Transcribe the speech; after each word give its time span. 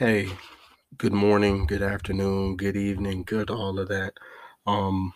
Hey, 0.00 0.30
good 0.96 1.12
morning, 1.12 1.66
good 1.66 1.82
afternoon, 1.82 2.56
good 2.56 2.74
evening, 2.74 3.22
good 3.22 3.50
all 3.50 3.78
of 3.78 3.88
that. 3.88 4.14
Um, 4.66 5.12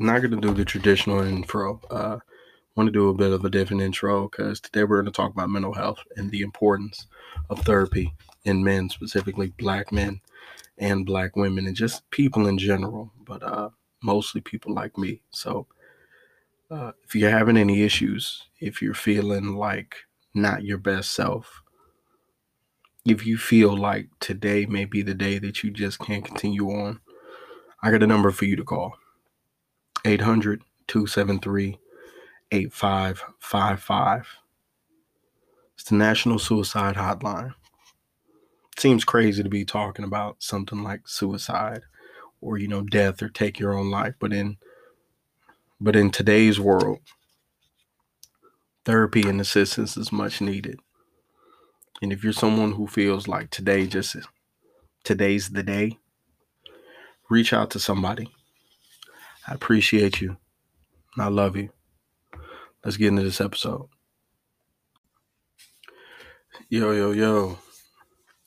not 0.00 0.20
gonna 0.20 0.40
do 0.40 0.52
the 0.52 0.64
traditional 0.64 1.20
intro. 1.22 1.80
Uh, 1.88 2.18
want 2.74 2.88
to 2.88 2.90
do 2.90 3.08
a 3.08 3.14
bit 3.14 3.30
of 3.30 3.44
a 3.44 3.50
different 3.50 3.82
intro 3.82 4.28
because 4.28 4.58
today 4.58 4.82
we're 4.82 5.00
going 5.00 5.04
to 5.04 5.12
talk 5.12 5.30
about 5.30 5.48
mental 5.48 5.74
health 5.74 6.00
and 6.16 6.28
the 6.32 6.40
importance 6.40 7.06
of 7.50 7.60
therapy 7.60 8.12
in 8.44 8.64
men, 8.64 8.88
specifically 8.88 9.52
black 9.58 9.92
men 9.92 10.20
and 10.78 11.06
black 11.06 11.36
women, 11.36 11.68
and 11.68 11.76
just 11.76 12.10
people 12.10 12.48
in 12.48 12.58
general, 12.58 13.12
but 13.24 13.44
uh, 13.44 13.70
mostly 14.02 14.40
people 14.40 14.74
like 14.74 14.98
me. 14.98 15.22
So, 15.30 15.68
uh, 16.68 16.90
if 17.04 17.14
you're 17.14 17.30
having 17.30 17.56
any 17.56 17.82
issues, 17.82 18.42
if 18.58 18.82
you're 18.82 18.92
feeling 18.92 19.54
like 19.54 19.98
not 20.34 20.64
your 20.64 20.78
best 20.78 21.12
self, 21.12 21.61
if 23.04 23.26
you 23.26 23.36
feel 23.36 23.76
like 23.76 24.08
today 24.20 24.66
may 24.66 24.84
be 24.84 25.02
the 25.02 25.14
day 25.14 25.38
that 25.38 25.62
you 25.62 25.70
just 25.70 25.98
can't 25.98 26.24
continue 26.24 26.70
on, 26.70 27.00
I 27.82 27.90
got 27.90 28.02
a 28.02 28.06
number 28.06 28.30
for 28.30 28.44
you 28.44 28.56
to 28.56 28.64
call 28.64 28.94
800 30.04 30.62
273 30.86 31.78
8555. 32.52 34.28
It's 35.74 35.84
the 35.84 35.96
National 35.96 36.38
Suicide 36.38 36.96
Hotline. 36.96 37.54
It 38.72 38.80
seems 38.80 39.04
crazy 39.04 39.42
to 39.42 39.48
be 39.48 39.64
talking 39.64 40.04
about 40.04 40.36
something 40.42 40.82
like 40.82 41.08
suicide 41.08 41.82
or 42.40 42.58
you 42.58 42.68
know 42.68 42.82
death 42.82 43.22
or 43.22 43.28
take 43.28 43.58
your 43.58 43.74
own 43.76 43.90
life, 43.90 44.14
but 44.20 44.32
in 44.32 44.58
but 45.80 45.96
in 45.96 46.10
today's 46.10 46.60
world, 46.60 47.00
therapy 48.84 49.28
and 49.28 49.40
assistance 49.40 49.96
is 49.96 50.12
much 50.12 50.40
needed. 50.40 50.78
And 52.02 52.12
if 52.12 52.24
you're 52.24 52.32
someone 52.32 52.72
who 52.72 52.88
feels 52.88 53.28
like 53.28 53.50
today 53.50 53.86
just 53.86 54.16
today's 55.04 55.50
the 55.50 55.62
day, 55.62 55.98
reach 57.30 57.52
out 57.52 57.70
to 57.70 57.78
somebody. 57.78 58.28
I 59.46 59.54
appreciate 59.54 60.20
you. 60.20 60.36
I 61.16 61.28
love 61.28 61.56
you. 61.56 61.70
Let's 62.84 62.96
get 62.96 63.08
into 63.08 63.22
this 63.22 63.40
episode. 63.40 63.88
Yo, 66.68 66.90
yo, 66.90 67.12
yo. 67.12 67.58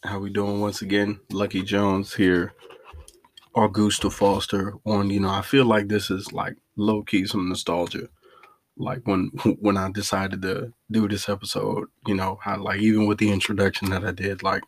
How 0.03 0.19
we 0.19 0.30
doing 0.30 0.59
once 0.59 0.81
again? 0.81 1.22
Lucky 1.31 1.64
Jones 1.64 2.14
here. 2.14 2.53
Augusta 3.56 4.09
Foster 4.09 4.73
on, 4.86 5.09
you 5.09 5.22
know, 5.22 5.30
I 5.30 5.42
feel 5.42 5.64
like 5.64 5.88
this 5.88 6.12
is 6.12 6.34
like 6.34 6.58
low 6.75 7.03
key 7.03 7.25
some 7.25 7.47
nostalgia. 7.47 8.09
Like 8.78 9.06
when 9.06 9.28
when 9.59 9.78
I 9.78 9.92
decided 9.92 10.42
to 10.44 10.73
do 10.92 11.08
this 11.08 11.30
episode, 11.30 11.88
you 12.06 12.16
know, 12.16 12.40
how 12.42 12.62
like 12.62 12.80
even 12.81 13.08
with 13.08 13.18
the 13.18 13.31
introduction 13.31 13.90
that 13.92 14.06
I 14.06 14.12
did, 14.12 14.44
like 14.44 14.64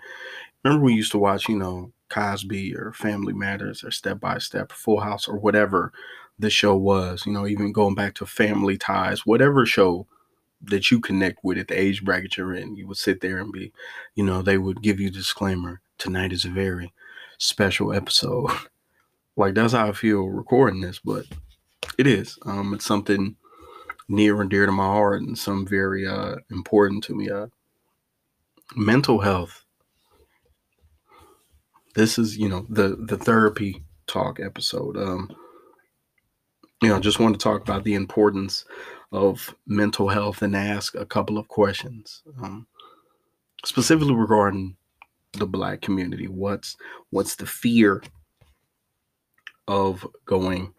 remember 0.64 0.86
we 0.86 0.94
used 0.94 1.12
to 1.12 1.18
watch, 1.18 1.50
you 1.50 1.58
know, 1.58 1.92
Cosby 2.10 2.76
or 2.76 2.94
Family 2.94 3.34
Matters 3.34 3.84
or 3.84 3.92
Step 3.92 4.20
by 4.20 4.38
Step, 4.38 4.72
Full 4.72 5.02
House 5.02 5.28
or 5.28 5.38
whatever 5.38 5.92
the 6.40 6.50
show 6.50 6.76
was, 6.76 7.26
you 7.26 7.32
know, 7.32 7.48
even 7.48 7.72
going 7.72 7.96
back 7.96 8.14
to 8.16 8.26
Family 8.26 8.78
Ties, 8.78 9.26
whatever 9.26 9.66
show 9.66 10.06
that 10.62 10.90
you 10.92 11.00
connect 11.00 11.44
with 11.44 11.58
at 11.58 11.68
the 11.68 11.80
age 11.80 12.04
bracket 12.04 12.38
you're 12.38 12.54
in, 12.54 12.76
you 12.76 12.88
would 12.88 12.98
sit 12.98 13.22
there 13.22 13.40
and 13.40 13.52
be, 13.52 13.72
you 14.16 14.24
know, 14.24 14.42
they 14.42 14.58
would 14.58 14.82
give 14.82 15.00
you 15.00 15.10
disclaimer. 15.10 15.82
Tonight 15.98 16.32
is 16.32 16.46
a 16.46 16.50
very 16.50 16.94
special 17.38 17.94
episode. 17.94 18.50
like 19.36 19.54
that's 19.54 19.74
how 19.74 19.90
I 19.90 19.92
feel 19.94 20.28
recording 20.28 20.82
this, 20.82 21.00
but 21.00 21.26
it 21.98 22.08
is. 22.08 22.38
Um, 22.46 22.74
it's 22.74 22.86
something 22.86 23.36
near 24.08 24.42
and 24.42 24.50
dear 24.50 24.66
to 24.66 24.72
my 24.72 24.86
heart 24.86 25.22
and 25.22 25.38
some 25.38 25.66
very 25.66 26.08
uh 26.08 26.36
important 26.50 27.04
to 27.06 27.16
me. 27.16 27.30
Uh, 27.30 27.48
mental 28.76 29.20
health. 29.20 29.64
This 31.96 32.20
is, 32.20 32.38
you 32.38 32.50
know, 32.50 32.66
the 32.70 32.96
the 33.00 33.18
therapy 33.18 33.84
talk 34.06 34.40
episode. 34.40 34.98
Um, 34.98 35.36
you 36.82 36.90
know, 36.90 37.00
just 37.00 37.20
want 37.20 37.34
to 37.34 37.44
talk 37.44 37.62
about 37.62 37.84
the 37.84 37.96
importance 37.96 38.66
of 39.12 39.56
mental 39.66 40.10
health 40.10 40.42
and 40.42 40.56
ask 40.56 40.94
a 40.96 41.06
couple 41.06 41.38
of 41.38 41.48
questions, 41.48 42.22
um, 42.42 42.68
specifically 43.66 44.14
regarding 44.14 44.76
the 45.34 45.48
Black 45.48 45.82
community. 45.82 46.28
What's 46.28 46.78
what's 47.10 47.36
the 47.36 47.46
fear 47.48 48.04
of 49.68 50.06
going 50.26 50.74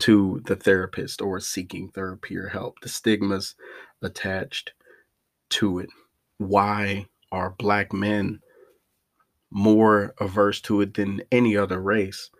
to 0.00 0.40
the 0.44 0.56
therapist 0.56 1.20
or 1.20 1.40
seeking 1.40 1.90
therapy 1.90 2.36
or 2.36 2.48
help? 2.48 2.80
The 2.80 2.88
stigmas 2.88 3.54
attached 4.02 4.72
to 5.50 5.78
it. 5.78 5.90
Why 6.38 7.06
are 7.32 7.54
Black 7.58 7.92
men 7.92 8.40
more 9.50 10.14
averse 10.18 10.60
to 10.62 10.80
it 10.80 10.94
than 10.94 11.22
any 11.32 11.56
other 11.56 11.80
race? 11.80 12.30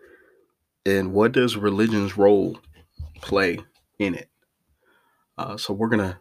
And 0.85 1.13
what 1.13 1.33
does 1.33 1.57
religion's 1.57 2.17
role 2.17 2.59
play 3.21 3.59
in 3.97 4.15
it. 4.15 4.29
Uh, 5.37 5.57
so 5.57 5.73
we're 5.73 5.89
gonna 5.89 6.19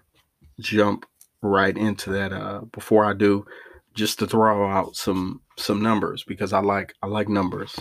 jump 0.60 1.06
right 1.42 1.76
into 1.76 2.10
that. 2.10 2.32
Uh, 2.32 2.60
before 2.72 3.04
I 3.04 3.14
do, 3.14 3.46
just 3.94 4.18
to 4.20 4.26
throw 4.26 4.68
out 4.68 4.96
some 4.96 5.40
some 5.56 5.82
numbers 5.82 6.24
because 6.24 6.52
I 6.52 6.60
like 6.60 6.94
I 7.02 7.06
like 7.06 7.28
numbers. 7.28 7.74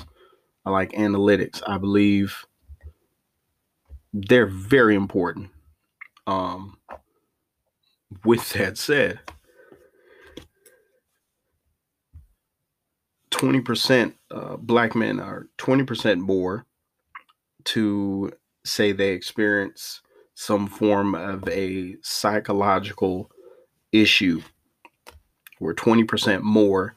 I 0.66 0.70
like 0.70 0.92
analytics. 0.92 1.62
I 1.68 1.78
believe 1.78 2.46
they're 4.14 4.48
very 4.48 4.96
important. 4.96 5.50
Um, 6.26 6.78
with 8.24 8.54
that 8.54 8.78
said, 8.78 9.20
20% 13.32 14.14
uh, 14.32 14.58
black 14.58 14.96
men 14.96 15.20
are 15.20 15.48
20% 15.58 16.20
more 16.20 16.66
to 17.66 18.32
say 18.66 18.92
they 18.92 19.12
experience 19.12 20.02
some 20.34 20.68
form 20.68 21.16
of 21.16 21.48
a 21.50 21.96
psychological 22.02 23.30
issue. 23.92 24.42
We're 25.60 25.74
20% 25.74 26.42
more 26.42 26.96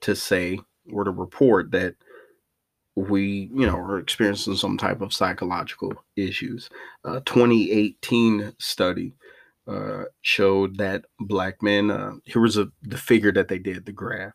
to 0.00 0.14
say 0.14 0.60
or 0.92 1.04
to 1.04 1.10
report 1.10 1.70
that 1.72 1.96
we, 2.96 3.50
you 3.54 3.66
know, 3.66 3.76
are 3.76 3.98
experiencing 3.98 4.56
some 4.56 4.78
type 4.78 5.02
of 5.02 5.12
psychological 5.12 5.92
issues. 6.16 6.70
A 7.04 7.20
2018 7.20 8.54
study 8.58 9.12
uh, 9.68 10.04
showed 10.22 10.78
that 10.78 11.04
black 11.20 11.62
men, 11.62 11.90
uh, 11.90 12.14
here 12.24 12.40
was 12.40 12.56
a, 12.56 12.68
the 12.82 12.96
figure 12.96 13.32
that 13.32 13.48
they 13.48 13.58
did, 13.58 13.84
the 13.84 13.92
graph. 13.92 14.32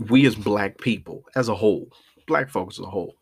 We 0.00 0.26
as 0.26 0.34
black 0.34 0.78
people, 0.78 1.24
as 1.36 1.48
a 1.48 1.54
whole, 1.54 1.88
black 2.26 2.50
folks 2.50 2.78
as 2.78 2.86
a 2.86 2.90
whole, 2.90 3.14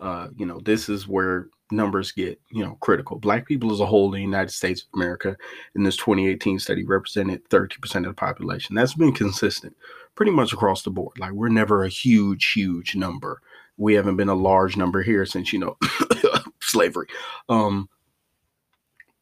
uh, 0.00 0.28
you 0.36 0.44
know, 0.44 0.60
this 0.60 0.88
is 0.88 1.08
where 1.08 1.48
numbers 1.70 2.12
get, 2.12 2.40
you 2.50 2.64
know, 2.64 2.76
critical. 2.80 3.18
Black 3.18 3.46
people 3.46 3.72
as 3.72 3.80
a 3.80 3.86
whole 3.86 4.06
in 4.06 4.12
the 4.12 4.20
United 4.20 4.50
States 4.50 4.82
of 4.82 4.88
America 4.94 5.36
in 5.74 5.82
this 5.82 5.96
2018 5.96 6.58
study 6.58 6.84
represented 6.84 7.48
30% 7.48 7.96
of 7.96 8.04
the 8.04 8.14
population. 8.14 8.74
That's 8.74 8.94
been 8.94 9.12
consistent 9.12 9.76
pretty 10.14 10.32
much 10.32 10.52
across 10.52 10.82
the 10.82 10.90
board. 10.90 11.18
Like 11.18 11.32
we're 11.32 11.48
never 11.48 11.84
a 11.84 11.88
huge, 11.88 12.52
huge 12.52 12.94
number. 12.94 13.40
We 13.76 13.94
haven't 13.94 14.16
been 14.16 14.28
a 14.28 14.34
large 14.34 14.76
number 14.76 15.02
here 15.02 15.26
since, 15.26 15.52
you 15.52 15.58
know, 15.58 15.76
slavery. 16.60 17.08
Um, 17.48 17.88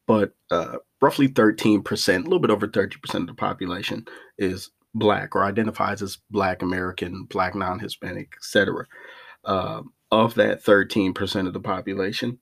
but 0.05 0.33
uh, 0.51 0.77
roughly 1.01 1.27
13%, 1.27 2.15
a 2.15 2.19
little 2.19 2.39
bit 2.39 2.51
over 2.51 2.67
30% 2.67 3.15
of 3.15 3.27
the 3.27 3.33
population 3.33 4.05
is 4.37 4.69
black 4.93 5.35
or 5.35 5.43
identifies 5.43 6.01
as 6.01 6.19
black 6.29 6.61
American, 6.61 7.23
black 7.23 7.55
non-Hispanic, 7.55 8.33
etc. 8.37 8.85
Uh, 9.45 9.81
of 10.13 10.35
that 10.35 10.63
13% 10.63 11.47
of 11.47 11.53
the 11.53 11.59
population, 11.59 12.39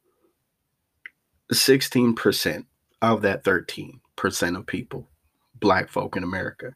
16% 1.53 2.65
of 3.01 3.21
that 3.21 3.43
13% 3.43 4.57
of 4.57 4.65
people, 4.65 5.09
black 5.55 5.89
folk 5.89 6.17
in 6.17 6.23
America, 6.23 6.75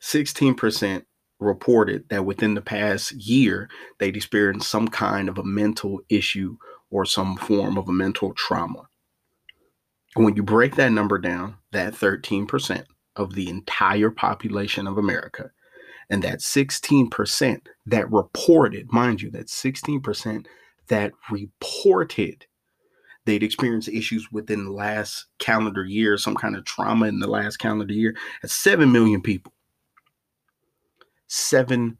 16% 0.00 1.04
reported 1.40 2.08
that 2.08 2.24
within 2.24 2.54
the 2.54 2.62
past 2.62 3.12
year, 3.12 3.68
they'd 3.98 4.16
experienced 4.16 4.70
some 4.70 4.86
kind 4.86 5.28
of 5.28 5.38
a 5.38 5.44
mental 5.44 6.00
issue 6.08 6.56
or 6.90 7.04
some 7.04 7.36
form 7.36 7.76
of 7.76 7.88
a 7.88 7.92
mental 7.92 8.32
trauma. 8.32 8.88
When 10.14 10.36
you 10.36 10.42
break 10.42 10.76
that 10.76 10.92
number 10.92 11.18
down, 11.18 11.56
that 11.72 11.94
13% 11.94 12.84
of 13.16 13.34
the 13.34 13.48
entire 13.48 14.10
population 14.10 14.86
of 14.86 14.98
America, 14.98 15.50
and 16.10 16.22
that 16.22 16.40
16% 16.40 17.66
that 17.86 18.10
reported, 18.10 18.92
mind 18.92 19.22
you, 19.22 19.30
that 19.30 19.46
16% 19.46 20.46
that 20.88 21.12
reported 21.30 22.46
they'd 23.24 23.42
experienced 23.42 23.88
issues 23.88 24.30
within 24.32 24.64
the 24.64 24.72
last 24.72 25.26
calendar 25.38 25.84
year, 25.84 26.16
some 26.16 26.34
kind 26.34 26.56
of 26.56 26.64
trauma 26.64 27.06
in 27.06 27.20
the 27.20 27.26
last 27.26 27.58
calendar 27.58 27.94
year. 27.94 28.16
That's 28.42 28.54
7 28.54 28.90
million 28.90 29.22
people. 29.22 29.52
7 31.28 31.96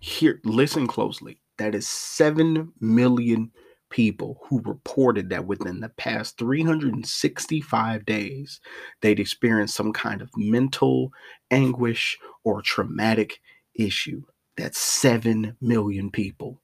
here 0.00 0.40
listen 0.44 0.86
closely. 0.86 1.40
That 1.56 1.74
is 1.74 1.88
7 1.88 2.72
million 2.80 3.50
people 3.90 4.40
who 4.44 4.60
reported 4.62 5.30
that 5.30 5.46
within 5.46 5.80
the 5.80 5.88
past 5.90 6.38
365 6.38 8.04
days 8.04 8.60
they'd 9.00 9.20
experienced 9.20 9.74
some 9.74 9.92
kind 9.92 10.20
of 10.20 10.30
mental 10.36 11.12
anguish 11.50 12.18
or 12.44 12.62
traumatic 12.62 13.40
issue. 13.74 14.22
That's 14.56 14.78
7 14.78 15.56
million 15.60 16.10
people 16.10 16.60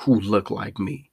who 0.00 0.20
look 0.20 0.50
like 0.50 0.78
me. 0.78 1.10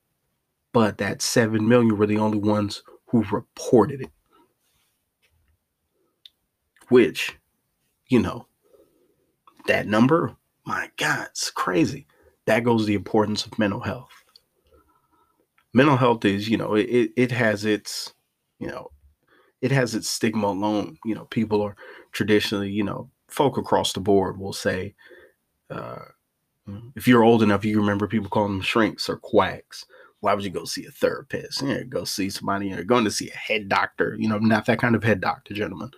But 0.73 0.97
that 0.97 1.21
7 1.21 1.67
million 1.67 1.97
were 1.97 2.07
the 2.07 2.17
only 2.17 2.39
ones 2.39 2.83
who 3.07 3.23
reported 3.31 4.01
it. 4.01 4.11
Which, 6.89 7.37
you 8.07 8.19
know, 8.19 8.47
that 9.67 9.87
number, 9.87 10.35
my 10.65 10.89
God, 10.97 11.27
it's 11.29 11.51
crazy. 11.51 12.07
That 12.45 12.63
goes 12.63 12.85
the 12.85 12.95
importance 12.95 13.45
of 13.45 13.57
mental 13.57 13.79
health. 13.79 14.22
Mental 15.73 15.97
health 15.97 16.23
is, 16.25 16.49
you 16.49 16.57
know, 16.57 16.75
it, 16.75 17.11
it 17.15 17.31
has 17.31 17.65
its, 17.65 18.13
you 18.59 18.67
know, 18.67 18.91
it 19.61 19.71
has 19.71 19.95
its 19.95 20.09
stigma 20.09 20.47
alone. 20.47 20.97
You 21.05 21.15
know, 21.15 21.25
people 21.25 21.61
are 21.61 21.75
traditionally, 22.11 22.69
you 22.69 22.83
know, 22.83 23.09
folk 23.27 23.57
across 23.57 23.93
the 23.93 23.99
board 23.99 24.39
will 24.39 24.53
say, 24.53 24.93
uh, 25.69 25.99
if 26.95 27.07
you're 27.07 27.23
old 27.23 27.43
enough, 27.43 27.65
you 27.65 27.77
remember 27.79 28.07
people 28.07 28.29
calling 28.29 28.53
them 28.53 28.61
shrinks 28.61 29.09
or 29.09 29.17
quacks. 29.17 29.85
Why 30.19 30.33
would 30.33 30.45
you 30.45 30.51
go 30.51 30.63
see 30.63 30.85
a 30.85 30.91
therapist? 30.91 31.61
Yeah, 31.61 31.83
go 31.83 32.05
see 32.05 32.29
somebody. 32.29 32.69
You're 32.69 32.85
going 32.85 33.03
to 33.03 33.11
see 33.11 33.29
a 33.29 33.35
head 33.35 33.67
doctor. 33.67 34.15
You 34.17 34.29
know, 34.29 34.37
not 34.37 34.65
that 34.67 34.79
kind 34.79 34.95
of 34.95 35.03
head 35.03 35.19
doctor, 35.19 35.53
gentlemen. 35.53 35.91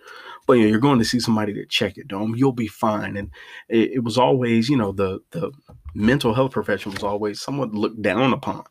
But 0.46 0.54
you 0.54 0.62
know, 0.62 0.68
you're 0.68 0.80
going 0.80 0.98
to 0.98 1.04
see 1.04 1.20
somebody 1.20 1.54
to 1.54 1.66
check 1.66 1.96
your 1.96 2.06
dome. 2.06 2.34
You'll 2.34 2.50
be 2.50 2.66
fine. 2.66 3.16
And 3.16 3.30
it, 3.68 3.92
it 3.92 4.04
was 4.04 4.18
always, 4.18 4.68
you 4.68 4.76
know, 4.76 4.90
the 4.90 5.20
the 5.30 5.52
mental 5.94 6.34
health 6.34 6.50
profession 6.50 6.90
was 6.92 7.04
always 7.04 7.40
somewhat 7.40 7.72
looked 7.72 8.02
down 8.02 8.32
upon. 8.32 8.64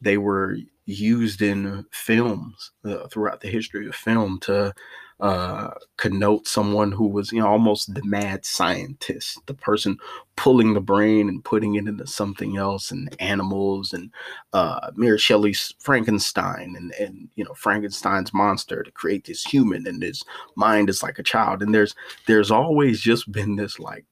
They 0.00 0.18
were 0.18 0.58
used 0.86 1.42
in 1.42 1.84
films 1.90 2.70
uh, 2.84 3.08
throughout 3.08 3.40
the 3.40 3.48
history 3.48 3.86
of 3.88 3.94
film 3.94 4.38
to 4.40 4.72
uh, 5.18 5.70
connote 5.96 6.46
someone 6.46 6.92
who 6.92 7.06
was, 7.06 7.32
you 7.32 7.40
know, 7.40 7.48
almost 7.48 7.94
the 7.94 8.04
mad 8.04 8.44
scientist, 8.44 9.38
the 9.46 9.54
person 9.54 9.96
pulling 10.36 10.74
the 10.74 10.80
brain 10.80 11.28
and 11.28 11.42
putting 11.42 11.74
it 11.76 11.88
into 11.88 12.06
something 12.06 12.58
else, 12.58 12.90
and 12.90 13.16
animals, 13.18 13.94
and 13.94 14.10
uh, 14.52 14.90
Mary 14.94 15.18
Shelley's 15.18 15.74
Frankenstein, 15.78 16.74
and 16.76 16.92
and 17.00 17.28
you 17.34 17.44
know 17.44 17.54
Frankenstein's 17.54 18.34
monster 18.34 18.82
to 18.82 18.90
create 18.90 19.24
this 19.24 19.42
human, 19.42 19.86
and 19.86 20.02
his 20.02 20.22
mind 20.54 20.90
is 20.90 21.02
like 21.02 21.18
a 21.18 21.22
child, 21.22 21.62
and 21.62 21.74
there's 21.74 21.94
there's 22.26 22.50
always 22.50 23.00
just 23.00 23.32
been 23.32 23.56
this 23.56 23.78
like 23.78 24.04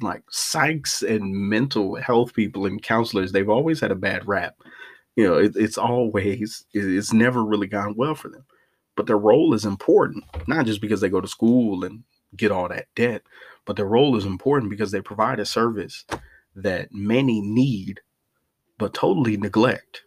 like 0.00 0.24
psychs 0.26 1.08
and 1.08 1.34
mental 1.34 1.96
health 1.96 2.32
people 2.32 2.66
and 2.66 2.82
counselors 2.84 3.32
they've 3.32 3.48
always 3.48 3.80
had 3.80 3.90
a 3.90 3.96
bad 3.96 4.26
rap 4.28 4.54
you 5.18 5.24
know 5.24 5.36
it, 5.36 5.52
it's 5.56 5.76
always 5.76 6.64
it's 6.72 7.12
never 7.12 7.44
really 7.44 7.66
gone 7.66 7.94
well 7.96 8.14
for 8.14 8.30
them 8.30 8.44
but 8.98 9.06
their 9.06 9.16
role 9.16 9.54
is 9.54 9.64
important, 9.64 10.24
not 10.48 10.66
just 10.66 10.80
because 10.80 11.00
they 11.00 11.08
go 11.08 11.20
to 11.20 11.28
school 11.28 11.84
and 11.84 12.02
get 12.36 12.50
all 12.50 12.68
that 12.68 12.88
debt, 12.96 13.22
but 13.64 13.76
their 13.76 13.86
role 13.86 14.16
is 14.16 14.24
important 14.24 14.70
because 14.70 14.90
they 14.90 15.00
provide 15.00 15.38
a 15.38 15.46
service 15.46 16.04
that 16.56 16.92
many 16.92 17.40
need 17.40 18.00
but 18.76 18.92
totally 18.94 19.36
neglect. 19.36 20.02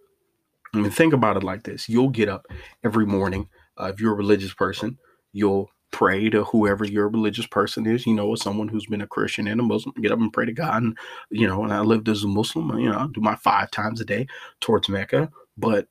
I 0.73 0.79
mean, 0.79 0.91
think 0.91 1.13
about 1.13 1.37
it 1.37 1.43
like 1.43 1.63
this 1.63 1.87
you'll 1.87 2.09
get 2.09 2.27
up 2.27 2.47
every 2.83 3.05
morning. 3.05 3.47
Uh, 3.79 3.93
if 3.93 4.01
you're 4.01 4.11
a 4.11 4.17
religious 4.17 4.53
person, 4.53 4.97
you'll 5.31 5.69
pray 5.91 6.29
to 6.29 6.43
whoever 6.45 6.85
your 6.85 7.09
religious 7.09 7.47
person 7.47 7.85
is. 7.85 8.05
You 8.05 8.13
know, 8.13 8.33
as 8.33 8.41
someone 8.41 8.67
who's 8.67 8.85
been 8.85 9.01
a 9.01 9.07
Christian 9.07 9.47
and 9.47 9.59
a 9.59 9.63
Muslim, 9.63 9.95
get 10.01 10.11
up 10.11 10.19
and 10.19 10.33
pray 10.33 10.45
to 10.45 10.53
God. 10.53 10.83
And, 10.83 10.97
you 11.29 11.47
know, 11.47 11.63
and 11.63 11.73
I 11.73 11.81
lived 11.81 12.09
as 12.09 12.23
a 12.23 12.27
Muslim, 12.27 12.77
you 12.79 12.89
know, 12.89 12.97
I 12.97 13.07
do 13.13 13.21
my 13.21 13.35
five 13.35 13.71
times 13.71 14.01
a 14.01 14.05
day 14.05 14.27
towards 14.59 14.89
Mecca. 14.89 15.31
But 15.57 15.87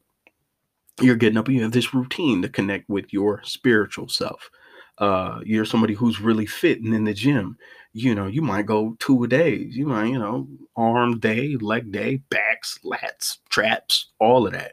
you're 1.00 1.16
getting 1.16 1.38
up 1.38 1.48
you 1.48 1.62
have 1.62 1.72
this 1.72 1.94
routine 1.94 2.42
to 2.42 2.48
connect 2.48 2.88
with 2.88 3.12
your 3.12 3.40
spiritual 3.44 4.08
self 4.08 4.50
uh, 4.98 5.40
you're 5.44 5.64
somebody 5.64 5.94
who's 5.94 6.20
really 6.20 6.46
fit 6.46 6.80
and 6.82 6.94
in 6.94 7.04
the 7.04 7.14
gym 7.14 7.56
you 7.92 8.14
know 8.14 8.26
you 8.26 8.42
might 8.42 8.66
go 8.66 8.96
two 8.98 9.24
a 9.24 9.28
days 9.28 9.76
you 9.76 9.86
might 9.86 10.06
you 10.06 10.18
know 10.18 10.46
arm 10.76 11.18
day 11.18 11.56
leg 11.60 11.90
day 11.90 12.16
backs 12.28 12.78
lats 12.84 13.38
traps 13.48 14.10
all 14.18 14.46
of 14.46 14.52
that 14.52 14.72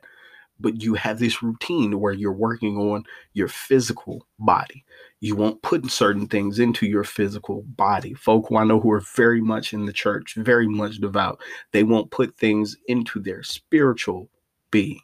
but 0.60 0.82
you 0.82 0.96
have 0.96 1.20
this 1.20 1.42
routine 1.42 2.00
where 2.00 2.14
you're 2.14 2.32
working 2.32 2.78
on 2.78 3.04
your 3.34 3.48
physical 3.48 4.26
body 4.40 4.84
you 5.20 5.36
won't 5.36 5.62
put 5.64 5.90
certain 5.90 6.28
things 6.28 6.60
into 6.60 6.86
your 6.86 7.04
physical 7.04 7.64
body. 7.64 8.14
Folk 8.14 8.48
who 8.50 8.58
i 8.58 8.64
know 8.64 8.80
who 8.80 8.92
are 8.92 9.04
very 9.16 9.42
much 9.42 9.74
in 9.74 9.86
the 9.86 9.94
church 9.94 10.36
very 10.36 10.68
much 10.68 10.98
devout 10.98 11.40
they 11.72 11.84
won't 11.84 12.12
put 12.12 12.36
things 12.36 12.78
into 12.88 13.20
their 13.20 13.44
spiritual 13.44 14.30
being. 14.72 15.02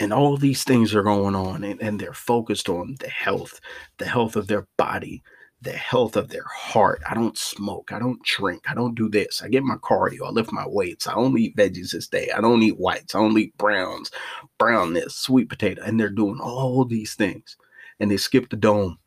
And 0.00 0.12
all 0.12 0.36
these 0.36 0.64
things 0.64 0.94
are 0.94 1.04
going 1.04 1.36
on 1.36 1.62
and, 1.62 1.80
and 1.80 2.00
they're 2.00 2.12
focused 2.12 2.68
on 2.68 2.96
the 3.00 3.08
health 3.08 3.60
the 3.98 4.06
health 4.06 4.36
of 4.36 4.48
their 4.48 4.66
body 4.76 5.22
the 5.62 5.72
health 5.72 6.14
of 6.16 6.28
their 6.28 6.44
heart. 6.44 7.00
I 7.08 7.14
don't 7.14 7.38
smoke 7.38 7.92
i 7.92 8.00
don't 8.00 8.22
drink 8.24 8.64
i 8.68 8.74
don't 8.74 8.96
do 8.96 9.08
this. 9.08 9.42
I 9.42 9.48
get 9.48 9.62
my 9.62 9.76
cardio 9.76 10.26
i 10.26 10.30
lift 10.30 10.50
my 10.52 10.66
weights 10.66 11.06
i 11.06 11.14
only 11.14 11.44
eat 11.44 11.56
veggies 11.56 11.92
this 11.92 12.08
day 12.08 12.30
i 12.36 12.40
don't 12.40 12.62
eat 12.62 12.78
whites 12.80 13.14
i 13.14 13.20
only 13.20 13.44
eat 13.44 13.58
browns 13.58 14.10
brown 14.58 14.92
this 14.92 15.14
sweet 15.14 15.48
potato. 15.48 15.82
And 15.82 16.00
they're 16.00 16.10
doing 16.10 16.40
all 16.40 16.84
these 16.84 17.14
things 17.14 17.56
and 18.00 18.10
they 18.10 18.16
skip 18.16 18.50
the 18.50 18.56
dome 18.56 18.98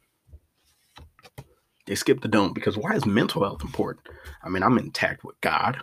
they 1.88 1.96
skip 1.96 2.22
the 2.22 2.28
dome 2.28 2.54
because 2.54 2.78
why 2.78 2.94
is 2.94 3.06
mental 3.06 3.44
health 3.44 3.64
important 3.64 4.06
i 4.44 4.50
mean 4.50 4.64
i'm 4.64 4.78
intact 4.78 5.24
with 5.24 5.40
god 5.42 5.80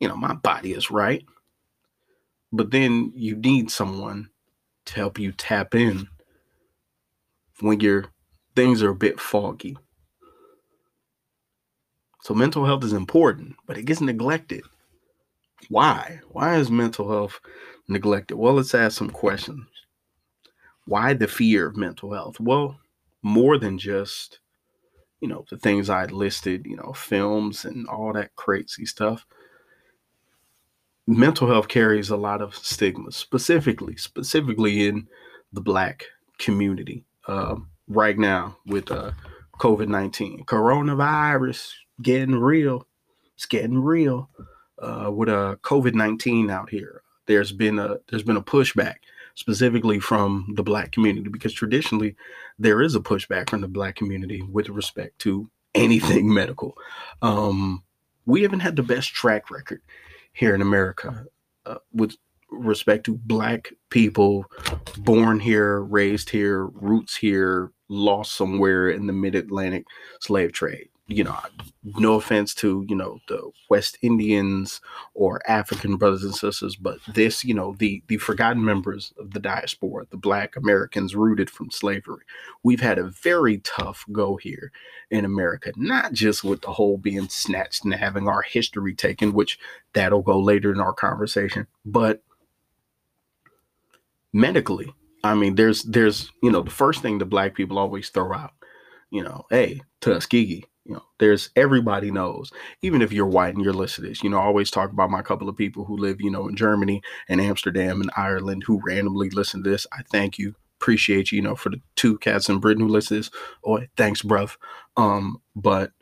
you 0.00 0.06
know 0.06 0.16
my 0.16 0.34
body 0.34 0.72
is 0.72 0.90
right 0.90 1.24
but 2.52 2.70
then 2.70 3.12
you 3.14 3.36
need 3.36 3.70
someone 3.70 4.30
to 4.86 4.94
help 4.94 5.18
you 5.18 5.32
tap 5.32 5.74
in 5.74 6.08
when 7.60 7.80
your 7.80 8.06
things 8.54 8.82
are 8.82 8.90
a 8.90 8.94
bit 8.94 9.20
foggy. 9.20 9.76
So 12.22 12.34
mental 12.34 12.64
health 12.64 12.82
is 12.82 12.92
important, 12.92 13.56
but 13.66 13.78
it 13.78 13.84
gets 13.84 14.00
neglected. 14.00 14.62
Why? 15.68 16.20
Why 16.30 16.56
is 16.56 16.70
mental 16.70 17.08
health 17.08 17.40
neglected? 17.88 18.36
Well, 18.36 18.54
let's 18.54 18.74
ask 18.74 18.96
some 18.96 19.10
questions. 19.10 19.66
Why 20.86 21.14
the 21.14 21.28
fear 21.28 21.66
of 21.66 21.76
mental 21.76 22.12
health? 22.12 22.40
Well, 22.40 22.78
more 23.22 23.58
than 23.58 23.78
just, 23.78 24.40
you 25.26 25.32
know, 25.34 25.44
the 25.50 25.58
things 25.58 25.90
I 25.90 26.04
listed, 26.04 26.66
you 26.66 26.76
know, 26.76 26.92
films 26.92 27.64
and 27.64 27.88
all 27.88 28.12
that 28.12 28.36
crazy 28.36 28.86
stuff 28.86 29.26
mental 31.06 31.48
health 31.48 31.68
carries 31.68 32.10
a 32.10 32.16
lot 32.16 32.42
of 32.42 32.54
stigma, 32.54 33.12
specifically, 33.12 33.96
specifically 33.96 34.86
in 34.86 35.06
the 35.52 35.60
black 35.60 36.04
community. 36.38 37.04
Uh, 37.26 37.56
right 37.88 38.18
now 38.18 38.56
with 38.66 38.90
uh, 38.90 39.12
COVID 39.58 39.88
nineteen, 39.88 40.44
coronavirus 40.44 41.72
getting 42.02 42.36
real. 42.36 42.86
It's 43.34 43.46
getting 43.46 43.82
real. 43.82 44.30
Uh, 44.78 45.10
with 45.12 45.28
uh, 45.28 45.56
COVID 45.62 45.94
nineteen 45.94 46.50
out 46.50 46.70
here, 46.70 47.02
there's 47.26 47.52
been 47.52 47.78
a 47.78 47.96
there's 48.08 48.22
been 48.22 48.36
a 48.36 48.42
pushback 48.42 48.96
specifically 49.36 50.00
from 50.00 50.52
the 50.56 50.62
black 50.62 50.90
community 50.90 51.28
because 51.28 51.52
traditionally 51.52 52.16
there 52.58 52.82
is 52.82 52.94
a 52.94 53.00
pushback 53.00 53.50
from 53.50 53.60
the 53.60 53.68
black 53.68 53.94
community 53.94 54.42
with 54.50 54.68
respect 54.70 55.18
to 55.20 55.48
anything 55.74 56.32
medical. 56.34 56.76
Um, 57.22 57.84
we 58.24 58.42
haven't 58.42 58.60
had 58.60 58.76
the 58.76 58.82
best 58.82 59.12
track 59.12 59.50
record 59.50 59.82
here 60.32 60.54
in 60.54 60.62
America 60.62 61.26
uh, 61.66 61.76
with 61.92 62.16
respect 62.50 63.04
to 63.04 63.18
black 63.18 63.72
people 63.90 64.46
born 64.98 65.38
here, 65.38 65.82
raised 65.82 66.30
here, 66.30 66.66
roots 66.66 67.14
here, 67.14 67.72
lost 67.88 68.32
somewhere 68.32 68.88
in 68.88 69.06
the 69.06 69.12
mid-Atlantic 69.12 69.84
slave 70.20 70.52
trade 70.52 70.88
you 71.08 71.22
know, 71.22 71.38
no 71.84 72.14
offense 72.14 72.52
to, 72.52 72.84
you 72.88 72.96
know, 72.96 73.20
the 73.28 73.50
West 73.68 73.96
Indians 74.02 74.80
or 75.14 75.40
African 75.48 75.96
brothers 75.96 76.24
and 76.24 76.34
sisters, 76.34 76.74
but 76.74 76.98
this, 77.14 77.44
you 77.44 77.54
know, 77.54 77.76
the 77.78 78.02
the 78.08 78.16
forgotten 78.16 78.64
members 78.64 79.12
of 79.18 79.32
the 79.32 79.38
diaspora, 79.38 80.06
the 80.10 80.16
black 80.16 80.56
Americans 80.56 81.14
rooted 81.14 81.48
from 81.48 81.70
slavery. 81.70 82.24
We've 82.64 82.80
had 82.80 82.98
a 82.98 83.04
very 83.04 83.58
tough 83.58 84.04
go 84.10 84.36
here 84.36 84.72
in 85.10 85.24
America, 85.24 85.72
not 85.76 86.12
just 86.12 86.42
with 86.42 86.62
the 86.62 86.72
whole 86.72 86.98
being 86.98 87.28
snatched 87.28 87.84
and 87.84 87.94
having 87.94 88.26
our 88.26 88.42
history 88.42 88.94
taken, 88.94 89.32
which 89.32 89.60
that'll 89.92 90.22
go 90.22 90.40
later 90.40 90.72
in 90.72 90.80
our 90.80 90.92
conversation, 90.92 91.68
but 91.84 92.22
medically. 94.32 94.92
I 95.22 95.34
mean, 95.34 95.54
there's 95.54 95.82
there's, 95.84 96.30
you 96.42 96.50
know, 96.50 96.62
the 96.62 96.70
first 96.70 97.00
thing 97.00 97.18
the 97.18 97.24
black 97.24 97.54
people 97.54 97.78
always 97.78 98.10
throw 98.10 98.32
out, 98.32 98.52
you 99.10 99.22
know, 99.22 99.46
hey, 99.50 99.82
Tuskegee, 100.00 100.66
you 100.86 100.94
know, 100.94 101.02
there's 101.18 101.50
everybody 101.56 102.10
knows, 102.10 102.52
even 102.80 103.02
if 103.02 103.12
you're 103.12 103.26
white 103.26 103.54
and 103.54 103.64
you're 103.64 103.72
listening 103.72 104.14
to 104.14 104.20
you 104.22 104.30
know, 104.30 104.38
I 104.38 104.44
always 104.44 104.70
talk 104.70 104.90
about 104.90 105.10
my 105.10 105.20
couple 105.20 105.48
of 105.48 105.56
people 105.56 105.84
who 105.84 105.96
live, 105.96 106.20
you 106.20 106.30
know, 106.30 106.48
in 106.48 106.54
Germany 106.54 107.02
and 107.28 107.40
Amsterdam 107.40 108.00
and 108.00 108.10
Ireland 108.16 108.64
who 108.66 108.80
randomly 108.84 109.30
listen 109.30 109.64
to 109.64 109.70
this. 109.70 109.86
I 109.92 110.02
thank 110.10 110.38
you. 110.38 110.54
Appreciate 110.80 111.32
you, 111.32 111.36
you 111.36 111.42
know, 111.42 111.56
for 111.56 111.70
the 111.70 111.80
two 111.96 112.18
cats 112.18 112.48
in 112.48 112.58
Britain 112.58 112.82
who 112.82 112.88
listen 112.88 113.16
to 113.16 113.20
this. 113.22 113.30
Oh, 113.64 113.80
thanks, 113.96 114.22
bruv. 114.22 114.56
Um, 114.96 115.40
but 115.56 115.92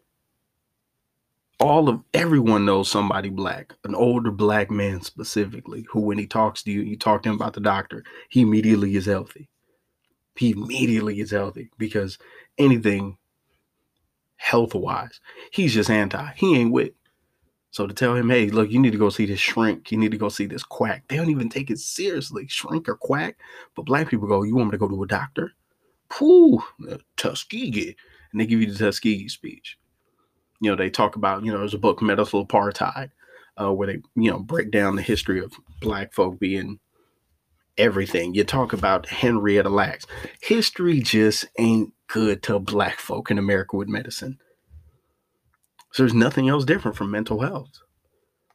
all 1.60 1.88
of 1.88 2.00
everyone 2.12 2.66
knows 2.66 2.90
somebody 2.90 3.30
black, 3.30 3.72
an 3.84 3.94
older 3.94 4.30
black 4.30 4.70
man 4.70 5.00
specifically, 5.00 5.86
who 5.90 6.00
when 6.00 6.18
he 6.18 6.26
talks 6.26 6.62
to 6.64 6.70
you, 6.72 6.82
you 6.82 6.98
talk 6.98 7.22
to 7.22 7.30
him 7.30 7.36
about 7.36 7.54
the 7.54 7.60
doctor, 7.60 8.04
he 8.28 8.42
immediately 8.42 8.96
is 8.96 9.06
healthy. 9.06 9.48
He 10.36 10.50
immediately 10.50 11.20
is 11.20 11.30
healthy 11.30 11.70
because 11.78 12.18
anything 12.58 13.16
health 14.44 14.74
wise. 14.74 15.20
He's 15.50 15.72
just 15.72 15.88
anti. 15.88 16.32
He 16.36 16.56
ain't 16.56 16.70
with. 16.70 16.92
So 17.70 17.86
to 17.86 17.94
tell 17.94 18.14
him, 18.14 18.28
hey, 18.28 18.50
look, 18.50 18.70
you 18.70 18.78
need 18.78 18.92
to 18.92 18.98
go 18.98 19.08
see 19.08 19.24
this 19.24 19.40
shrink. 19.40 19.90
You 19.90 19.96
need 19.96 20.12
to 20.12 20.18
go 20.18 20.28
see 20.28 20.44
this 20.44 20.62
quack. 20.62 21.04
They 21.08 21.16
don't 21.16 21.30
even 21.30 21.48
take 21.48 21.70
it 21.70 21.78
seriously, 21.78 22.46
shrink 22.46 22.86
or 22.86 22.94
quack. 22.94 23.38
But 23.74 23.86
black 23.86 24.10
people 24.10 24.28
go, 24.28 24.42
you 24.42 24.54
want 24.54 24.68
me 24.68 24.72
to 24.72 24.78
go 24.78 24.86
to 24.86 25.02
a 25.02 25.06
doctor? 25.06 25.52
Pooh, 26.10 26.62
Tuskegee. 27.16 27.96
And 28.32 28.40
they 28.40 28.46
give 28.46 28.60
you 28.60 28.70
the 28.70 28.78
Tuskegee 28.78 29.28
speech. 29.28 29.78
You 30.60 30.70
know, 30.70 30.76
they 30.76 30.90
talk 30.90 31.16
about, 31.16 31.42
you 31.42 31.50
know, 31.50 31.58
there's 31.58 31.74
a 31.74 31.78
book, 31.78 32.02
Medical 32.02 32.46
Apartheid, 32.46 33.10
uh, 33.60 33.72
where 33.72 33.86
they, 33.86 34.02
you 34.14 34.30
know, 34.30 34.40
break 34.40 34.70
down 34.70 34.94
the 34.94 35.02
history 35.02 35.42
of 35.42 35.54
black 35.80 36.12
folk 36.12 36.38
being 36.38 36.78
everything. 37.78 38.34
You 38.34 38.44
talk 38.44 38.74
about 38.74 39.08
Henrietta 39.08 39.70
Lacks. 39.70 40.06
History 40.42 41.00
just 41.00 41.46
ain't 41.58 41.93
good 42.08 42.42
to 42.44 42.58
black 42.58 42.98
folk 42.98 43.30
in 43.30 43.38
America 43.38 43.76
with 43.76 43.88
medicine. 43.88 44.38
So 45.92 46.02
there's 46.02 46.14
nothing 46.14 46.48
else 46.48 46.64
different 46.64 46.96
from 46.96 47.10
mental 47.10 47.40
health. 47.40 47.80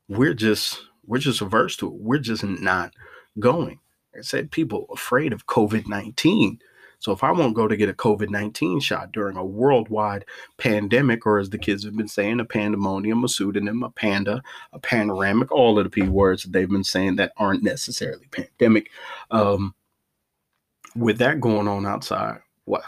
We're 0.07 0.33
just 0.33 0.81
we're 1.05 1.19
just 1.19 1.41
averse 1.41 1.75
to 1.77 1.87
it. 1.87 1.93
We're 1.93 2.19
just 2.19 2.43
not 2.43 2.93
going. 3.39 3.79
I 4.17 4.21
said 4.21 4.51
people 4.51 4.87
afraid 4.91 5.33
of 5.33 5.47
COVID 5.47 5.87
19. 5.87 6.59
So 6.99 7.13
if 7.13 7.23
I 7.23 7.31
won't 7.31 7.55
go 7.55 7.65
to 7.67 7.77
get 7.77 7.89
a 7.89 7.93
COVID 7.93 8.29
19 8.29 8.81
shot 8.81 9.13
during 9.13 9.37
a 9.37 9.45
worldwide 9.45 10.25
pandemic, 10.57 11.25
or 11.25 11.39
as 11.39 11.49
the 11.49 11.57
kids 11.57 11.85
have 11.85 11.95
been 11.95 12.09
saying, 12.09 12.41
a 12.41 12.45
pandemonium, 12.45 13.23
a 13.23 13.29
pseudonym, 13.29 13.83
a 13.83 13.89
panda, 13.89 14.43
a 14.73 14.79
panoramic, 14.79 15.51
all 15.51 15.77
of 15.77 15.85
the 15.85 15.89
P 15.89 16.01
words 16.03 16.43
that 16.43 16.51
they've 16.51 16.69
been 16.69 16.83
saying 16.83 17.15
that 17.15 17.31
aren't 17.37 17.63
necessarily 17.63 18.27
pandemic. 18.31 18.89
Um, 19.31 19.73
with 20.95 21.19
that 21.19 21.39
going 21.39 21.67
on 21.67 21.85
outside, 21.85 22.39
what? 22.65 22.83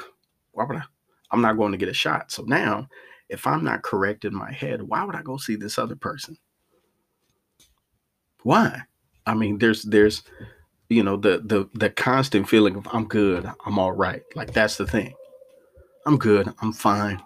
Why 0.51 0.65
would 0.65 0.77
I? 0.77 0.84
I'm 1.31 1.41
not 1.41 1.58
going 1.58 1.72
to 1.72 1.77
get 1.77 1.89
a 1.89 1.93
shot. 1.93 2.31
So 2.31 2.43
now 2.43 2.88
if 3.31 3.48
I'm 3.48 3.63
not 3.63 3.81
correct 3.81 4.25
in 4.25 4.36
my 4.36 4.51
head, 4.51 4.84
why 4.84 5.05
would 5.05 5.15
I 5.15 5.22
go 5.22 5.38
see 5.38 5.55
this 5.55 5.79
other 5.79 5.96
person? 5.96 6.38
Why? 8.43 8.81
I 9.25 9.34
mean, 9.34 9.58
there's 9.58 9.84
there's 9.84 10.24
you 10.89 11.01
know 11.01 11.15
the 11.15 11.41
the 11.43 11.70
the 11.74 11.89
constant 11.89 12.50
feeling 12.50 12.75
of 12.75 12.88
I'm 12.91 13.08
good, 13.08 13.50
I'm 13.65 13.79
all 13.79 13.93
right. 13.93 14.22
Like 14.36 14.51
that's 14.53 14.75
the 14.75 14.86
thing. 14.86 15.13
I'm 16.05 16.17
good, 16.17 16.53
I'm 16.62 16.74
fine, 16.74 17.22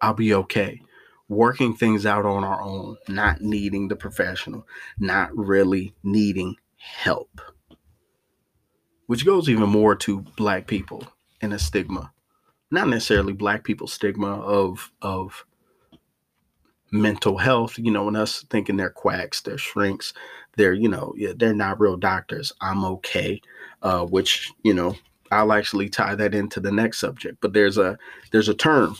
I'll 0.00 0.14
be 0.14 0.32
okay. 0.32 0.80
Working 1.28 1.76
things 1.76 2.06
out 2.06 2.24
on 2.24 2.42
our 2.42 2.62
own, 2.62 2.96
not 3.06 3.42
needing 3.42 3.88
the 3.88 3.96
professional, 3.96 4.66
not 4.98 5.36
really 5.36 5.94
needing 6.02 6.56
help. 6.76 7.40
Which 9.06 9.26
goes 9.26 9.48
even 9.48 9.68
more 9.68 9.94
to 9.96 10.24
black 10.36 10.66
people 10.66 11.06
and 11.42 11.52
a 11.52 11.58
stigma. 11.58 12.12
Not 12.70 12.88
necessarily 12.88 13.32
black 13.32 13.64
people 13.64 13.86
stigma 13.86 14.40
of 14.40 14.92
of 15.02 15.44
mental 16.92 17.38
health, 17.38 17.78
you 17.78 17.90
know, 17.90 18.08
and 18.08 18.16
us 18.16 18.44
thinking 18.50 18.76
they're 18.76 18.90
quacks, 18.90 19.40
they're 19.40 19.58
shrinks, 19.58 20.12
they're, 20.56 20.72
you 20.72 20.88
know, 20.88 21.14
they're 21.36 21.54
not 21.54 21.80
real 21.80 21.96
doctors. 21.96 22.52
I'm 22.60 22.84
okay. 22.84 23.40
Uh, 23.82 24.04
which, 24.04 24.52
you 24.62 24.74
know, 24.74 24.96
I'll 25.30 25.52
actually 25.52 25.88
tie 25.88 26.14
that 26.16 26.34
into 26.34 26.60
the 26.60 26.72
next 26.72 26.98
subject. 26.98 27.38
But 27.40 27.52
there's 27.52 27.78
a 27.78 27.98
there's 28.32 28.48
a 28.48 28.54
term. 28.54 28.96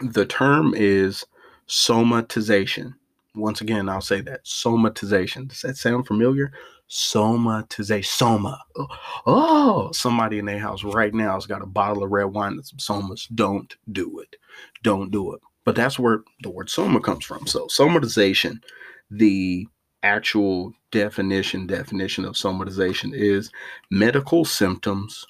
The 0.00 0.26
term 0.26 0.74
is 0.76 1.24
somatization. 1.68 2.94
Once 3.34 3.60
again, 3.60 3.88
I'll 3.88 4.00
say 4.00 4.20
that 4.22 4.44
somatization. 4.44 5.48
Does 5.48 5.62
that 5.62 5.76
sound 5.76 6.06
familiar? 6.06 6.52
Somatization. 6.88 8.04
Soma. 8.04 8.58
Oh, 8.76 8.86
oh, 9.26 9.92
somebody 9.92 10.38
in 10.38 10.46
their 10.46 10.58
house 10.58 10.84
right 10.84 11.12
now 11.12 11.34
has 11.34 11.46
got 11.46 11.62
a 11.62 11.66
bottle 11.66 12.04
of 12.04 12.10
red 12.10 12.26
wine 12.26 12.52
and 12.52 12.64
some 12.64 12.78
somas. 13.02 13.26
Don't 13.34 13.74
do 13.92 14.20
it. 14.20 14.36
Don't 14.82 15.10
do 15.10 15.34
it. 15.34 15.40
But 15.64 15.74
that's 15.74 15.98
where 15.98 16.22
the 16.42 16.50
word 16.50 16.70
soma 16.70 17.00
comes 17.00 17.24
from. 17.24 17.46
So 17.46 17.66
somatization, 17.66 18.62
the 19.10 19.66
actual 20.02 20.72
definition 20.92 21.66
definition 21.66 22.24
of 22.24 22.34
somatization 22.34 23.12
is 23.12 23.50
medical 23.90 24.44
symptoms 24.44 25.26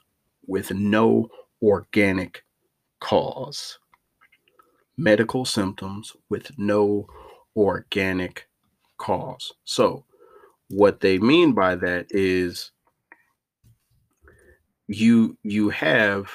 with 0.47 0.71
no 0.73 1.29
organic 1.63 2.45
cause. 3.01 3.79
Medical 4.99 5.45
symptoms 5.45 6.15
with 6.29 6.51
no 6.59 7.07
organic 7.57 8.47
cause. 8.99 9.53
So, 9.65 10.05
what 10.69 11.01
they 11.01 11.19
mean 11.19 11.53
by 11.53 11.75
that 11.75 12.07
is 12.11 12.73
you 14.89 15.37
you 15.43 15.69
have 15.71 16.31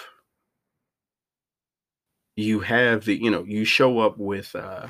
you 2.35 2.59
have 2.59 3.05
the 3.05 3.21
you 3.21 3.29
know 3.29 3.43
you 3.43 3.65
show 3.65 3.99
up 3.99 4.17
with 4.17 4.55
uh 4.55 4.87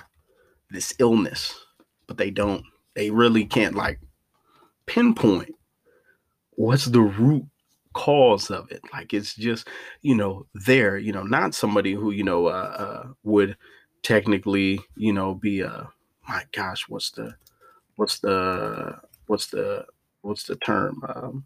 this 0.70 0.94
illness 1.00 1.60
but 2.08 2.18
they 2.18 2.32
don't 2.32 2.64
they 2.96 3.10
really 3.10 3.46
can't 3.46 3.76
like 3.76 4.00
pinpoint 4.86 5.54
what's 6.52 6.86
the 6.86 7.02
root 7.02 7.46
cause 7.94 8.50
of 8.50 8.72
it. 8.72 8.82
Like 8.94 9.14
it's 9.14 9.36
just 9.36 9.68
you 10.02 10.16
know 10.16 10.46
there 10.54 10.98
you 10.98 11.12
know 11.12 11.24
not 11.24 11.54
somebody 11.56 11.94
who 11.94 12.12
you 12.12 12.24
know 12.24 12.48
uh, 12.48 12.76
uh 12.78 13.08
would 13.24 13.58
technically 14.04 14.80
you 14.96 15.14
know 15.14 15.34
be 15.34 15.62
a 15.62 15.68
uh, 15.68 15.88
my 16.28 16.44
gosh 16.52 16.88
what's 16.88 17.12
the 17.12 17.36
what's 17.96 18.20
the 18.20 19.00
what's 19.32 19.48
the 19.48 19.86
what's 20.24 20.44
the 20.44 20.58
term 20.58 21.02
um 21.08 21.46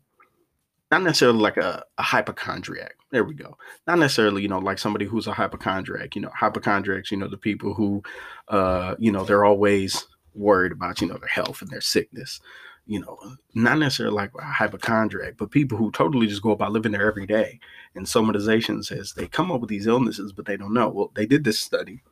not 0.92 1.04
necessarily 1.04 1.40
like 1.40 1.58
a, 1.58 1.84
a, 1.98 2.04
hypochondriac. 2.04 2.96
There 3.10 3.24
we 3.24 3.34
go. 3.34 3.58
Not 3.88 3.98
necessarily, 3.98 4.44
you 4.44 4.48
know, 4.48 4.60
like 4.60 4.78
somebody 4.78 5.06
who's 5.06 5.26
a 5.26 5.34
hypochondriac. 5.34 6.16
You 6.16 6.22
know, 6.22 6.30
hypochondriacs, 6.34 7.10
you 7.10 7.18
know, 7.18 7.28
the 7.28 7.38
people 7.38 7.74
who, 7.74 8.04
uh, 8.50 8.94
you 9.00 9.12
know, 9.12 9.26
they're 9.26 9.44
always 9.44 10.06
worried 10.36 10.72
about, 10.72 11.02
you 11.02 11.08
know, 11.08 11.18
their 11.18 11.28
health 11.28 11.64
and 11.64 11.72
their 11.72 11.82
sickness. 11.82 12.40
You 12.86 13.00
know, 13.00 13.18
not 13.56 13.80
necessarily 13.80 14.16
like 14.16 14.30
a 14.38 14.44
hypochondriac, 14.44 15.38
but 15.38 15.50
people 15.50 15.76
who 15.76 15.90
totally 15.90 16.28
just 16.28 16.44
go 16.44 16.52
about 16.52 16.72
living 16.72 16.92
there 16.92 17.10
every 17.10 17.26
day. 17.26 17.60
And 17.96 18.06
somatization 18.06 18.86
says 18.86 19.14
they 19.14 19.28
come 19.28 19.52
up 19.52 19.62
with 19.62 19.72
these 19.72 19.88
illnesses, 19.88 20.32
but 20.34 20.46
they 20.46 20.56
don't 20.56 20.74
know. 20.74 20.90
Well, 20.90 21.12
they 21.16 21.26
did 21.26 21.44
this 21.44 21.60
study 21.60 22.04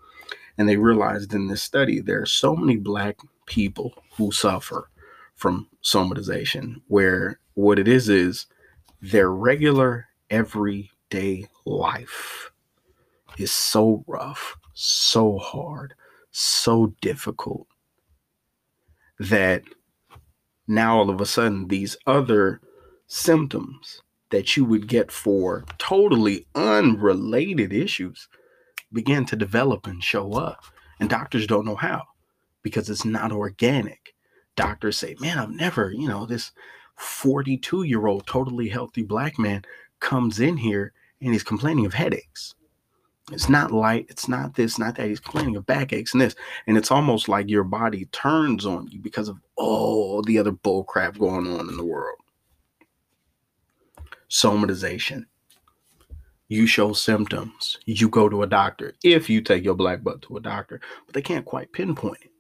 and 0.58 0.68
they 0.68 0.78
realized 0.78 1.34
in 1.34 1.48
this 1.48 1.62
study 1.62 2.00
there 2.00 2.22
are 2.22 2.26
so 2.26 2.56
many 2.56 2.78
black 2.78 3.18
people 3.46 3.94
who 4.18 4.32
suffer 4.32 4.90
from 5.44 5.68
somatization, 5.84 6.76
where 6.88 7.38
what 7.56 7.78
it 7.78 7.86
is 7.86 8.08
is 8.08 8.46
their 9.02 9.30
regular 9.30 10.08
everyday 10.30 11.46
life 11.66 12.50
is 13.38 13.52
so 13.52 14.06
rough, 14.08 14.56
so 14.74 15.38
hard, 15.38 15.96
so 16.32 16.96
difficult 17.02 17.68
that 19.20 19.64
now 20.66 21.00
all 21.00 21.10
of 21.10 21.20
a 21.20 21.26
sudden 21.26 21.68
these 21.68 21.98
other 22.08 22.62
symptoms 23.08 24.02
that 24.30 24.56
you 24.56 24.64
would 24.64 24.88
get 24.88 25.12
for 25.12 25.66
totally 25.78 26.48
unrelated 26.56 27.74
issues 27.74 28.30
begin 28.94 29.26
to 29.26 29.36
develop 29.36 29.88
and 29.88 30.02
show 30.02 30.36
up. 30.36 30.64
And 31.02 31.10
doctors 31.10 31.48
don't 31.48 31.66
know 31.66 31.76
how 31.76 32.04
because 32.62 32.90
it's 32.90 33.04
not 33.04 33.34
organic. 33.34 34.13
Doctors 34.56 34.98
say, 34.98 35.16
man, 35.20 35.40
I've 35.40 35.52
never, 35.52 35.92
you 35.92 36.08
know, 36.08 36.26
this 36.26 36.52
42 36.98 37.84
year 37.84 38.06
old, 38.08 38.28
totally 38.28 38.70
healthy 38.70 39.04
black 39.04 39.40
man 39.40 39.64
comes 40.00 40.40
in 40.40 40.58
here 40.58 40.94
and 41.22 41.34
he's 41.34 41.44
complaining 41.44 41.86
of 41.86 41.94
headaches. 41.94 42.56
It's 43.32 43.48
not 43.48 43.72
light, 43.72 44.08
it's 44.10 44.28
not 44.28 44.56
this, 44.56 44.78
not 44.78 44.98
that. 44.98 45.08
He's 45.08 45.22
complaining 45.22 45.56
of 45.56 45.66
backaches 45.66 46.14
and 46.14 46.22
this. 46.22 46.36
And 46.68 46.78
it's 46.78 46.92
almost 46.92 47.30
like 47.30 47.50
your 47.50 47.64
body 47.64 48.06
turns 48.12 48.66
on 48.66 48.88
you 48.88 49.00
because 49.00 49.30
of 49.30 49.38
all 49.56 50.22
the 50.22 50.38
other 50.38 50.52
bull 50.52 50.84
crap 50.84 51.18
going 51.18 51.48
on 51.48 51.70
in 51.70 51.78
the 51.78 51.86
world. 51.86 52.20
Somatization. 54.30 55.26
You 56.50 56.68
show 56.68 56.92
symptoms, 56.94 57.80
you 57.86 58.10
go 58.10 58.28
to 58.28 58.44
a 58.44 58.48
doctor 58.48 58.94
if 59.04 59.30
you 59.30 59.42
take 59.42 59.64
your 59.64 59.74
black 59.74 60.04
butt 60.04 60.22
to 60.24 60.38
a 60.38 60.42
doctor, 60.42 60.82
but 61.06 61.16
they 61.16 61.22
can't 61.22 61.46
quite 61.46 61.72
pinpoint 61.72 62.20
it. 62.22 62.33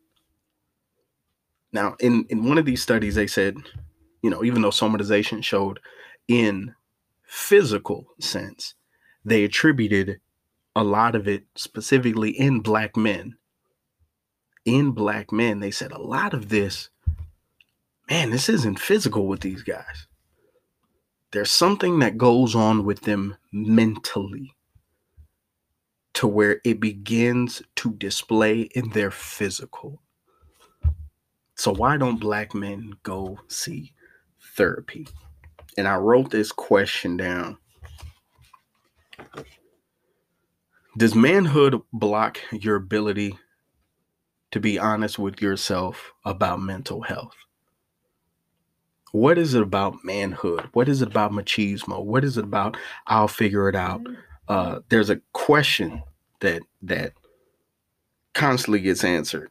Now, 1.73 1.95
in, 1.99 2.25
in 2.29 2.47
one 2.47 2.57
of 2.57 2.65
these 2.65 2.81
studies, 2.81 3.15
they 3.15 3.27
said 3.27 3.57
you 4.23 4.29
know, 4.29 4.43
even 4.43 4.61
though 4.61 4.69
somatization 4.69 5.43
showed 5.43 5.79
in 6.27 6.73
physical 7.23 8.07
sense, 8.19 8.73
they 9.23 9.43
attributed 9.43 10.21
a 10.75 10.83
lot 10.83 11.13
of 11.13 11.27
it 11.27 11.43
specifically 11.55 12.31
in 12.31 12.61
black 12.61 12.95
men. 12.97 13.35
In 14.65 14.91
black 14.91 15.31
men, 15.31 15.59
they 15.59 15.71
said 15.71 15.91
a 15.91 16.01
lot 16.01 16.33
of 16.33 16.49
this, 16.49 16.89
man, 18.09 18.31
this 18.31 18.47
isn't 18.47 18.79
physical 18.79 19.27
with 19.27 19.41
these 19.41 19.61
guys. 19.61 20.07
There's 21.31 21.51
something 21.51 21.99
that 21.99 22.17
goes 22.17 22.55
on 22.55 22.85
with 22.85 23.01
them 23.01 23.35
mentally 23.51 24.55
to 26.13 26.27
where 26.27 26.61
it 26.63 26.79
begins 26.79 27.61
to 27.75 27.91
display 27.91 28.61
in 28.73 28.91
their 28.91 29.11
physical. 29.11 30.01
So, 31.55 31.73
why 31.73 31.97
don't 31.97 32.19
black 32.19 32.53
men 32.53 32.93
go 33.03 33.39
see 33.47 33.93
therapy. 34.55 35.07
And 35.77 35.87
I 35.87 35.95
wrote 35.95 36.29
this 36.29 36.51
question 36.51 37.17
down. 37.17 37.57
Does 40.97 41.15
manhood 41.15 41.81
block 41.91 42.39
your 42.51 42.75
ability 42.75 43.37
to 44.53 44.59
be 44.59 44.77
honest 44.77 45.17
with 45.17 45.41
yourself 45.41 46.13
about 46.25 46.61
mental 46.61 47.01
health. 47.01 47.35
What 49.11 49.39
is 49.39 49.55
it 49.55 49.63
about 49.63 50.05
manhood? 50.05 50.69
What 50.73 50.87
is 50.87 51.01
it 51.01 51.07
about 51.07 51.31
machismo? 51.31 52.05
What 52.05 52.23
is 52.23 52.37
it 52.37 52.43
about 52.43 52.77
I'll 53.07 53.27
figure 53.27 53.67
it 53.67 53.75
out? 53.75 54.01
Uh, 54.47 54.81
there's 54.89 55.09
a 55.09 55.21
question 55.33 56.03
that 56.41 56.61
that 56.83 57.13
constantly 58.35 58.79
gets 58.79 59.03
answered. 59.03 59.49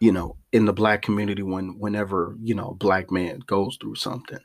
You 0.00 0.10
know, 0.10 0.36
in 0.54 0.64
the 0.64 0.72
black 0.72 1.02
community, 1.02 1.42
when 1.42 1.78
whenever 1.78 2.36
you 2.40 2.54
know 2.54 2.76
black 2.80 3.10
man 3.10 3.40
goes 3.46 3.76
through 3.80 3.96
something, 3.96 4.38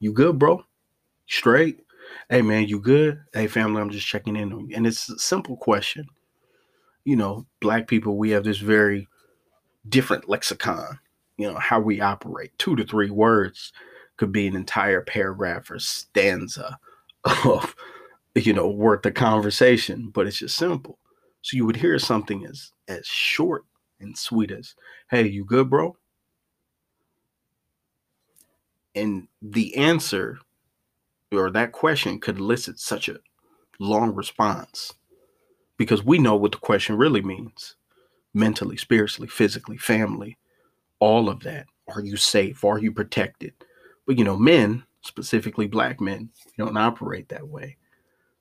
you 0.00 0.12
good, 0.12 0.38
bro? 0.38 0.64
Straight? 1.26 1.80
Hey 2.28 2.42
man, 2.42 2.68
you 2.68 2.80
good? 2.80 3.20
Hey 3.32 3.46
family, 3.46 3.80
I'm 3.80 3.90
just 3.90 4.06
checking 4.06 4.36
in 4.36 4.52
on 4.52 4.68
you. 4.68 4.76
And 4.76 4.86
it's 4.86 5.08
a 5.08 5.18
simple 5.18 5.56
question. 5.56 6.06
You 7.04 7.16
know, 7.16 7.46
black 7.60 7.88
people, 7.88 8.18
we 8.18 8.30
have 8.30 8.44
this 8.44 8.58
very 8.58 9.08
different 9.88 10.28
lexicon 10.28 10.98
you 11.36 11.50
know 11.50 11.58
how 11.58 11.80
we 11.80 12.00
operate 12.00 12.56
two 12.58 12.76
to 12.76 12.84
three 12.84 13.10
words 13.10 13.72
could 14.16 14.32
be 14.32 14.46
an 14.46 14.56
entire 14.56 15.00
paragraph 15.00 15.70
or 15.70 15.78
stanza 15.78 16.78
of 17.44 17.74
you 18.34 18.52
know 18.52 18.68
worth 18.68 19.04
of 19.06 19.14
conversation 19.14 20.10
but 20.12 20.26
it's 20.26 20.38
just 20.38 20.56
simple 20.56 20.98
so 21.42 21.56
you 21.56 21.66
would 21.66 21.76
hear 21.76 21.98
something 21.98 22.44
as 22.46 22.72
as 22.88 23.06
short 23.06 23.64
and 24.04 24.74
hey 25.10 25.26
you 25.26 25.44
good 25.44 25.68
bro 25.68 25.96
and 28.94 29.26
the 29.42 29.76
answer 29.76 30.38
or 31.32 31.50
that 31.50 31.72
question 31.72 32.20
could 32.20 32.38
elicit 32.38 32.78
such 32.78 33.08
a 33.08 33.18
long 33.80 34.14
response 34.14 34.94
because 35.76 36.04
we 36.04 36.18
know 36.18 36.36
what 36.36 36.52
the 36.52 36.58
question 36.58 36.96
really 36.96 37.22
means 37.22 37.76
mentally 38.34 38.76
spiritually 38.76 39.28
physically 39.28 39.76
family 39.76 40.36
all 41.04 41.28
of 41.28 41.40
that. 41.40 41.66
Are 41.88 42.00
you 42.00 42.16
safe? 42.16 42.64
Are 42.64 42.78
you 42.78 42.90
protected? 42.90 43.52
But 44.06 44.16
you 44.16 44.24
know, 44.24 44.38
men, 44.38 44.84
specifically 45.02 45.66
black 45.66 46.00
men, 46.00 46.30
don't 46.56 46.78
operate 46.78 47.28
that 47.28 47.46
way. 47.46 47.76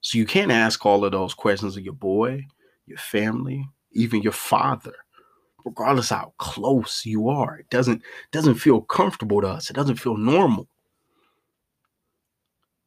So 0.01 0.17
you 0.17 0.25
can't 0.25 0.51
ask 0.51 0.85
all 0.85 1.03
of 1.03 1.11
those 1.11 1.33
questions 1.33 1.75
of 1.75 1.83
your 1.83 1.93
boy, 1.93 2.45
your 2.85 2.97
family, 2.97 3.67
even 3.91 4.21
your 4.21 4.33
father, 4.33 4.95
regardless 5.65 6.09
how 6.09 6.33
close 6.37 7.05
you 7.05 7.29
are. 7.29 7.57
It 7.57 7.69
doesn't 7.69 8.01
doesn't 8.31 8.55
feel 8.55 8.81
comfortable 8.81 9.41
to 9.41 9.47
us. 9.47 9.69
It 9.69 9.73
doesn't 9.73 9.97
feel 9.97 10.17
normal. 10.17 10.67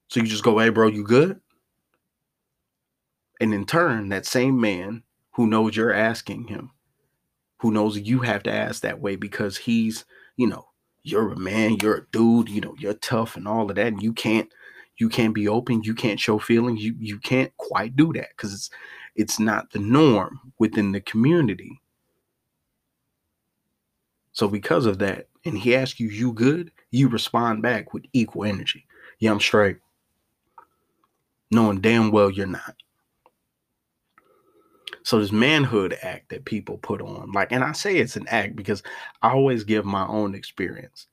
So 0.09 0.21
you 0.21 0.27
just 0.27 0.45
go, 0.45 0.59
hey 0.59 0.69
bro, 0.69 0.89
you 0.89 1.05
good? 1.05 1.41
And 3.41 3.53
in 3.53 3.67
turn, 3.67 4.09
that 4.11 4.25
same 4.25 4.61
man 4.61 5.03
who 5.33 5.47
knows 5.47 5.77
you're 5.77 5.93
asking 5.93 6.47
him 6.49 6.71
who 7.59 7.71
knows 7.71 7.99
you 7.99 8.21
have 8.21 8.43
to 8.45 8.53
ask 8.53 8.83
that 8.83 9.01
way 9.01 9.17
because 9.17 9.57
he's, 9.57 10.05
you 10.37 10.47
know, 10.47 10.67
you're 11.03 11.33
a 11.33 11.39
man, 11.39 11.77
you're 11.81 11.97
a 11.97 12.07
dude, 12.13 12.49
you 12.49 12.61
know, 12.61 12.75
you're 12.79 12.95
tough 12.95 13.37
and 13.37 13.47
all 13.49 13.69
of 13.71 13.77
that. 13.77 13.87
And 13.87 14.03
you 14.03 14.13
can't 14.13 14.49
you 14.99 15.09
can't 15.09 15.35
be 15.35 15.47
open, 15.47 15.83
you 15.83 15.95
can't 15.95 16.21
show 16.21 16.39
feelings, 16.39 16.83
you 16.83 16.95
you 16.99 17.19
can't 17.19 17.57
quite 17.57 17.97
do 17.97 18.13
that 18.15 18.29
because 18.31 18.53
it's 18.53 18.71
it's 19.15 19.41
not 19.41 19.71
the 19.71 19.79
norm 19.79 20.53
within 20.59 20.93
the 20.93 21.01
community. 21.01 21.81
So 24.37 24.49
because 24.49 24.85
of 24.85 24.99
that, 24.99 25.29
and 25.47 25.57
he 25.57 25.75
asks 25.75 25.99
you, 25.99 26.11
you 26.11 26.31
good, 26.35 26.71
you 26.91 27.09
respond 27.09 27.63
back 27.63 27.95
with 27.95 28.05
equal 28.13 28.45
energy. 28.45 28.87
Yeah, 29.19 29.31
I'm 29.31 29.41
straight. 29.41 29.79
Knowing 31.51 31.81
damn 31.81 32.11
well 32.11 32.31
you're 32.31 32.47
not. 32.47 32.77
So 35.05 35.19
this 35.19 35.33
manhood 35.33 35.97
act 36.03 36.29
that 36.29 36.45
people 36.45 36.77
put 36.77 37.01
on, 37.01 37.33
like, 37.33 37.51
and 37.51 37.65
I 37.65 37.73
say 37.73 37.97
it's 37.97 38.17
an 38.17 38.27
act 38.29 38.57
because 38.57 38.83
I 39.23 39.31
always 39.31 39.65
give 39.65 39.87
my 39.87 40.07
own 40.07 40.35
experience. 40.35 41.07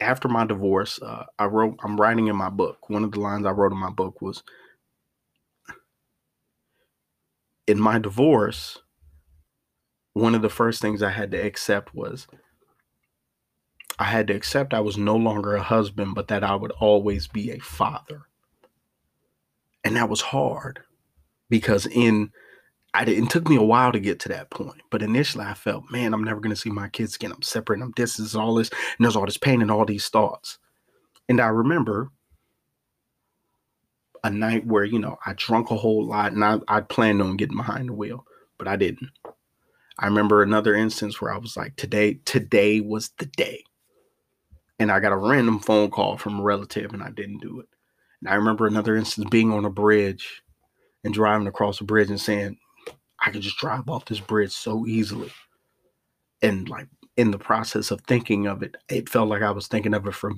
After 0.00 0.26
my 0.26 0.44
divorce, 0.44 1.00
uh, 1.00 1.26
I 1.38 1.44
wrote, 1.44 1.78
I'm 1.84 1.96
writing 1.96 2.26
in 2.26 2.34
my 2.34 2.50
book. 2.50 2.90
One 2.90 3.04
of 3.04 3.12
the 3.12 3.20
lines 3.20 3.46
I 3.46 3.52
wrote 3.52 3.70
in 3.70 3.78
my 3.78 3.90
book 3.90 4.20
was, 4.20 4.42
in 7.68 7.78
my 7.78 8.00
divorce, 8.00 8.78
one 10.14 10.34
of 10.34 10.42
the 10.42 10.48
first 10.48 10.80
things 10.80 11.02
I 11.02 11.10
had 11.10 11.30
to 11.32 11.36
accept 11.36 11.94
was 11.94 12.26
I 13.98 14.04
had 14.04 14.28
to 14.28 14.34
accept 14.34 14.72
I 14.72 14.80
was 14.80 14.96
no 14.96 15.16
longer 15.16 15.54
a 15.54 15.62
husband, 15.62 16.14
but 16.14 16.28
that 16.28 16.42
I 16.42 16.54
would 16.54 16.72
always 16.72 17.28
be 17.28 17.50
a 17.50 17.58
father. 17.58 18.22
And 19.84 19.96
that 19.96 20.08
was 20.08 20.20
hard 20.20 20.80
because 21.50 21.86
in 21.86 22.32
I 22.94 23.02
it 23.02 23.28
took 23.28 23.48
me 23.48 23.56
a 23.56 23.62
while 23.62 23.90
to 23.90 23.98
get 23.98 24.20
to 24.20 24.28
that 24.30 24.50
point, 24.50 24.80
but 24.90 25.02
initially 25.02 25.44
I 25.44 25.54
felt, 25.54 25.90
man, 25.90 26.14
I'm 26.14 26.22
never 26.22 26.40
going 26.40 26.54
to 26.54 26.60
see 26.60 26.70
my 26.70 26.88
kids 26.88 27.16
again. 27.16 27.32
I'm 27.32 27.42
separate, 27.42 27.82
I'm 27.82 27.90
distant, 27.90 28.34
all 28.36 28.54
this, 28.54 28.70
and 28.70 29.04
there's 29.04 29.16
all 29.16 29.26
this 29.26 29.36
pain 29.36 29.62
and 29.62 29.70
all 29.70 29.84
these 29.84 30.08
thoughts. 30.08 30.58
And 31.28 31.40
I 31.40 31.48
remember 31.48 32.10
a 34.22 34.30
night 34.30 34.64
where, 34.64 34.84
you 34.84 35.00
know, 35.00 35.18
I 35.26 35.34
drunk 35.34 35.70
a 35.72 35.76
whole 35.76 36.06
lot 36.06 36.32
and 36.32 36.44
I, 36.44 36.58
I 36.68 36.80
planned 36.82 37.20
on 37.20 37.36
getting 37.36 37.56
behind 37.56 37.88
the 37.88 37.92
wheel, 37.94 38.24
but 38.58 38.68
I 38.68 38.76
didn't. 38.76 39.10
I 39.98 40.06
remember 40.06 40.42
another 40.42 40.74
instance 40.74 41.20
where 41.20 41.32
I 41.32 41.38
was 41.38 41.56
like, 41.56 41.76
today, 41.76 42.14
today 42.24 42.80
was 42.80 43.10
the 43.18 43.26
day. 43.26 43.64
And 44.78 44.90
I 44.90 44.98
got 44.98 45.12
a 45.12 45.16
random 45.16 45.60
phone 45.60 45.90
call 45.90 46.16
from 46.16 46.40
a 46.40 46.42
relative 46.42 46.92
and 46.92 47.02
I 47.02 47.10
didn't 47.10 47.38
do 47.38 47.60
it. 47.60 47.68
And 48.20 48.28
I 48.28 48.34
remember 48.34 48.66
another 48.66 48.96
instance 48.96 49.28
being 49.30 49.52
on 49.52 49.64
a 49.64 49.70
bridge 49.70 50.42
and 51.04 51.14
driving 51.14 51.46
across 51.46 51.80
a 51.80 51.84
bridge 51.84 52.10
and 52.10 52.20
saying, 52.20 52.58
I 53.20 53.30
could 53.30 53.42
just 53.42 53.58
drive 53.58 53.88
off 53.88 54.06
this 54.06 54.20
bridge 54.20 54.52
so 54.52 54.86
easily. 54.86 55.30
And 56.42 56.68
like 56.68 56.88
in 57.16 57.30
the 57.30 57.38
process 57.38 57.90
of 57.90 58.00
thinking 58.02 58.46
of 58.46 58.62
it, 58.62 58.76
it 58.88 59.08
felt 59.08 59.28
like 59.28 59.42
I 59.42 59.52
was 59.52 59.68
thinking 59.68 59.94
of 59.94 60.06
it 60.06 60.14
for 60.14 60.32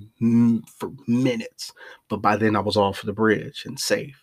for 0.79 0.93
minutes. 1.07 1.73
But 2.09 2.19
by 2.19 2.37
then 2.37 2.55
I 2.55 2.61
was 2.61 2.77
off 2.77 3.03
the 3.03 3.13
bridge 3.13 3.65
and 3.65 3.79
safe. 3.81 4.21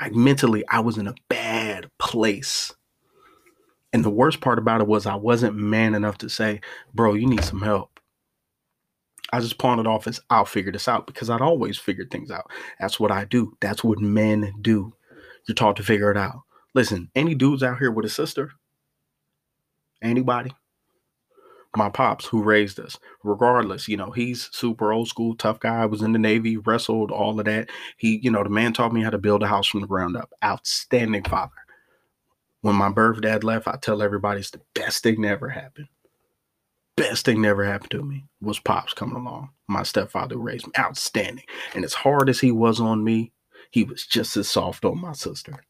Like 0.00 0.14
mentally, 0.14 0.64
I 0.68 0.80
was 0.80 0.98
in 0.98 1.08
a 1.08 1.14
bad 1.28 1.90
place. 1.98 2.72
And 3.92 4.04
the 4.04 4.10
worst 4.10 4.40
part 4.40 4.58
about 4.58 4.80
it 4.80 4.86
was 4.86 5.06
I 5.06 5.16
wasn't 5.16 5.56
man 5.56 5.94
enough 5.94 6.18
to 6.18 6.28
say, 6.28 6.60
bro, 6.94 7.14
you 7.14 7.26
need 7.26 7.44
some 7.44 7.60
help. 7.60 8.00
I 9.32 9.40
just 9.40 9.58
pawned 9.58 9.80
it 9.80 9.86
off 9.86 10.06
as 10.06 10.20
I'll 10.30 10.44
figure 10.44 10.72
this 10.72 10.88
out 10.88 11.06
because 11.06 11.30
I'd 11.30 11.40
always 11.40 11.78
figured 11.78 12.10
things 12.10 12.30
out. 12.30 12.50
That's 12.80 13.00
what 13.00 13.10
I 13.10 13.24
do. 13.24 13.56
That's 13.60 13.82
what 13.82 13.98
men 13.98 14.52
do. 14.60 14.92
You're 15.46 15.54
taught 15.54 15.76
to 15.76 15.82
figure 15.82 16.10
it 16.10 16.16
out. 16.16 16.42
Listen, 16.74 17.10
any 17.14 17.34
dudes 17.34 17.62
out 17.62 17.78
here 17.78 17.90
with 17.90 18.04
a 18.04 18.10
sister? 18.10 18.52
Anybody? 20.02 20.52
My 21.74 21.88
pops, 21.88 22.26
who 22.26 22.42
raised 22.42 22.78
us, 22.78 22.98
regardless, 23.24 23.88
you 23.88 23.96
know, 23.96 24.10
he's 24.10 24.50
super 24.52 24.92
old 24.92 25.08
school, 25.08 25.34
tough 25.34 25.58
guy, 25.58 25.86
was 25.86 26.02
in 26.02 26.12
the 26.12 26.18
Navy, 26.18 26.58
wrestled, 26.58 27.10
all 27.10 27.38
of 27.38 27.46
that. 27.46 27.70
He, 27.96 28.20
you 28.22 28.30
know, 28.30 28.42
the 28.42 28.50
man 28.50 28.74
taught 28.74 28.92
me 28.92 29.02
how 29.02 29.08
to 29.08 29.16
build 29.16 29.42
a 29.42 29.46
house 29.46 29.66
from 29.66 29.80
the 29.80 29.86
ground 29.86 30.14
up. 30.14 30.30
Outstanding 30.44 31.24
father. 31.24 31.52
When 32.62 32.76
my 32.76 32.90
birth 32.90 33.20
dad 33.20 33.44
left, 33.44 33.68
I 33.68 33.76
tell 33.76 34.02
everybody 34.02 34.40
it's 34.40 34.50
the 34.50 34.62
best 34.74 35.02
thing 35.02 35.20
that 35.22 35.28
ever 35.28 35.48
happened. 35.48 35.88
Best 36.96 37.24
thing 37.24 37.42
that 37.42 37.48
ever 37.48 37.64
happened 37.64 37.90
to 37.90 38.02
me 38.02 38.24
was 38.40 38.60
Pops 38.60 38.94
coming 38.94 39.16
along. 39.16 39.50
My 39.68 39.82
stepfather 39.82 40.36
raised 40.36 40.66
me 40.66 40.72
outstanding. 40.78 41.44
And 41.74 41.84
as 41.84 41.94
hard 41.94 42.28
as 42.28 42.40
he 42.40 42.52
was 42.52 42.80
on 42.80 43.02
me, 43.02 43.32
he 43.70 43.82
was 43.82 44.06
just 44.06 44.36
as 44.36 44.48
soft 44.48 44.84
on 44.84 45.00
my 45.00 45.12
sister. 45.12 45.64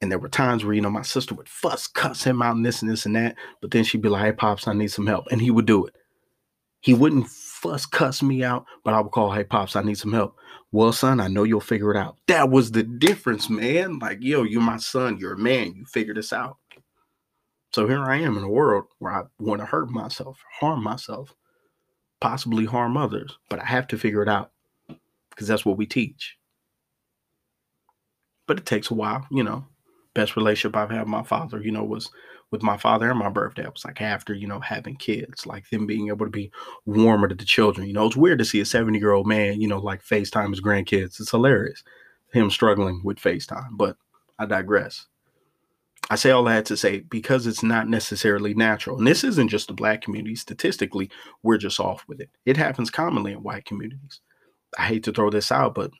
And 0.00 0.10
there 0.10 0.18
were 0.18 0.30
times 0.30 0.64
where, 0.64 0.72
you 0.72 0.80
know, 0.80 0.90
my 0.90 1.02
sister 1.02 1.34
would 1.34 1.48
fuss, 1.48 1.86
cuss 1.86 2.24
him 2.24 2.40
out 2.40 2.56
and 2.56 2.64
this 2.64 2.80
and 2.80 2.90
this 2.90 3.04
and 3.04 3.16
that. 3.16 3.36
But 3.60 3.70
then 3.70 3.84
she'd 3.84 4.00
be 4.00 4.08
like, 4.08 4.24
hey, 4.24 4.32
Pops, 4.32 4.66
I 4.66 4.72
need 4.72 4.88
some 4.88 5.06
help. 5.06 5.26
And 5.30 5.42
he 5.42 5.50
would 5.50 5.66
do 5.66 5.84
it. 5.84 5.94
He 6.80 6.94
wouldn't 6.94 7.28
fuss, 7.28 7.84
cuss 7.84 8.22
me 8.22 8.42
out, 8.42 8.64
but 8.84 8.94
I 8.94 9.00
would 9.00 9.12
call, 9.12 9.32
hey, 9.32 9.44
Pops, 9.44 9.76
I 9.76 9.82
need 9.82 9.98
some 9.98 10.14
help. 10.14 10.36
Well, 10.72 10.92
son, 10.92 11.20
I 11.20 11.28
know 11.28 11.42
you'll 11.42 11.60
figure 11.60 11.90
it 11.90 11.96
out. 11.96 12.16
That 12.28 12.50
was 12.50 12.70
the 12.70 12.82
difference, 12.82 13.50
man. 13.50 13.98
Like, 13.98 14.18
yo, 14.20 14.44
you're 14.44 14.60
my 14.60 14.76
son. 14.76 15.18
You're 15.18 15.34
a 15.34 15.38
man. 15.38 15.74
You 15.74 15.84
figure 15.84 16.14
this 16.14 16.32
out. 16.32 16.58
So 17.72 17.86
here 17.88 18.04
I 18.04 18.16
am 18.16 18.36
in 18.36 18.44
a 18.44 18.48
world 18.48 18.84
where 18.98 19.12
I 19.12 19.22
want 19.38 19.60
to 19.60 19.66
hurt 19.66 19.90
myself, 19.90 20.38
harm 20.60 20.82
myself, 20.82 21.34
possibly 22.20 22.64
harm 22.64 22.96
others, 22.96 23.38
but 23.48 23.60
I 23.60 23.64
have 23.64 23.86
to 23.88 23.98
figure 23.98 24.22
it 24.22 24.28
out 24.28 24.50
because 25.30 25.46
that's 25.46 25.64
what 25.64 25.76
we 25.76 25.86
teach. 25.86 26.36
But 28.46 28.58
it 28.58 28.66
takes 28.66 28.90
a 28.90 28.94
while, 28.94 29.26
you 29.30 29.44
know 29.44 29.66
best 30.14 30.36
relationship 30.36 30.76
I've 30.76 30.90
had 30.90 31.00
with 31.00 31.08
my 31.08 31.22
father, 31.22 31.60
you 31.62 31.70
know, 31.70 31.84
was 31.84 32.10
with 32.50 32.62
my 32.62 32.76
father 32.76 33.08
and 33.08 33.18
my 33.18 33.28
birthday. 33.28 33.62
It 33.62 33.72
was 33.72 33.84
like 33.84 34.00
after, 34.00 34.34
you 34.34 34.46
know, 34.46 34.60
having 34.60 34.96
kids, 34.96 35.46
like 35.46 35.68
them 35.70 35.86
being 35.86 36.08
able 36.08 36.26
to 36.26 36.30
be 36.30 36.50
warmer 36.84 37.28
to 37.28 37.34
the 37.34 37.44
children. 37.44 37.86
You 37.86 37.92
know, 37.92 38.06
it's 38.06 38.16
weird 38.16 38.38
to 38.38 38.44
see 38.44 38.60
a 38.60 38.64
70 38.64 38.98
year 38.98 39.12
old 39.12 39.26
man, 39.26 39.60
you 39.60 39.68
know, 39.68 39.78
like 39.78 40.02
FaceTime 40.02 40.50
his 40.50 40.60
grandkids. 40.60 41.20
It's 41.20 41.30
hilarious. 41.30 41.82
Him 42.32 42.50
struggling 42.50 43.02
with 43.04 43.18
FaceTime, 43.18 43.70
but 43.72 43.96
I 44.38 44.46
digress. 44.46 45.06
I 46.10 46.16
say 46.16 46.30
all 46.30 46.44
that 46.44 46.66
to 46.66 46.76
say 46.76 47.00
because 47.00 47.46
it's 47.46 47.62
not 47.62 47.88
necessarily 47.88 48.52
natural. 48.52 48.98
And 48.98 49.06
this 49.06 49.22
isn't 49.22 49.48
just 49.48 49.68
the 49.68 49.74
black 49.74 50.02
community. 50.02 50.34
Statistically, 50.34 51.08
we're 51.44 51.58
just 51.58 51.78
off 51.78 52.04
with 52.08 52.20
it. 52.20 52.30
It 52.44 52.56
happens 52.56 52.90
commonly 52.90 53.32
in 53.32 53.44
white 53.44 53.64
communities. 53.64 54.20
I 54.76 54.86
hate 54.86 55.04
to 55.04 55.12
throw 55.12 55.30
this 55.30 55.52
out, 55.52 55.74
but 55.74 55.92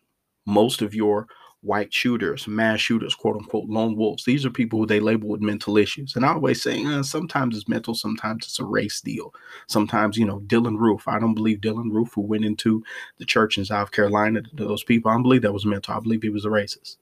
most 0.47 0.83
of 0.83 0.95
your 0.95 1.29
white 1.63 1.93
shooters, 1.93 2.49
mass 2.49 2.81
shooters, 2.81 3.15
quote 3.15 3.37
unquote, 3.37 3.69
lone 3.69 3.97
wolves. 3.97 4.25
These 4.25 4.47
are 4.47 4.51
people 4.51 4.79
who 4.79 4.87
they 4.87 5.01
label 5.01 5.29
with 5.29 5.43
mental 5.43 5.77
issues. 5.77 6.17
And 6.17 6.25
I 6.25 6.33
always 6.33 6.63
say, 6.63 6.83
eh, 6.83 7.03
sometimes 7.03 7.57
it's 7.57 7.69
mental, 7.69 7.95
sometimes 7.95 8.47
it's 8.47 8.61
a 8.61 8.65
race 8.65 9.01
deal. 9.01 9.35
Sometimes, 9.67 10.17
you 10.17 10.25
know, 10.25 10.41
Dylann 10.41 10.79
Roof. 10.79 11.07
I 11.07 11.19
don't 11.19 11.35
believe 11.35 11.59
Dylann 11.59 11.93
Roof, 11.93 12.13
who 12.15 12.23
went 12.23 12.45
into 12.45 12.83
the 13.19 13.27
church 13.27 13.59
in 13.59 13.65
South 13.65 13.91
Carolina 13.91 14.43
to 14.43 14.65
those 14.65 14.85
people, 14.85 15.11
I 15.11 15.15
don't 15.15 15.23
believe 15.23 15.43
that 15.43 15.53
was 15.53 15.67
mental. 15.67 15.95
I 15.95 16.01
believe 16.01 16.23
he 16.23 16.31
was 16.31 16.47
a 16.47 16.49
racist. 16.49 16.97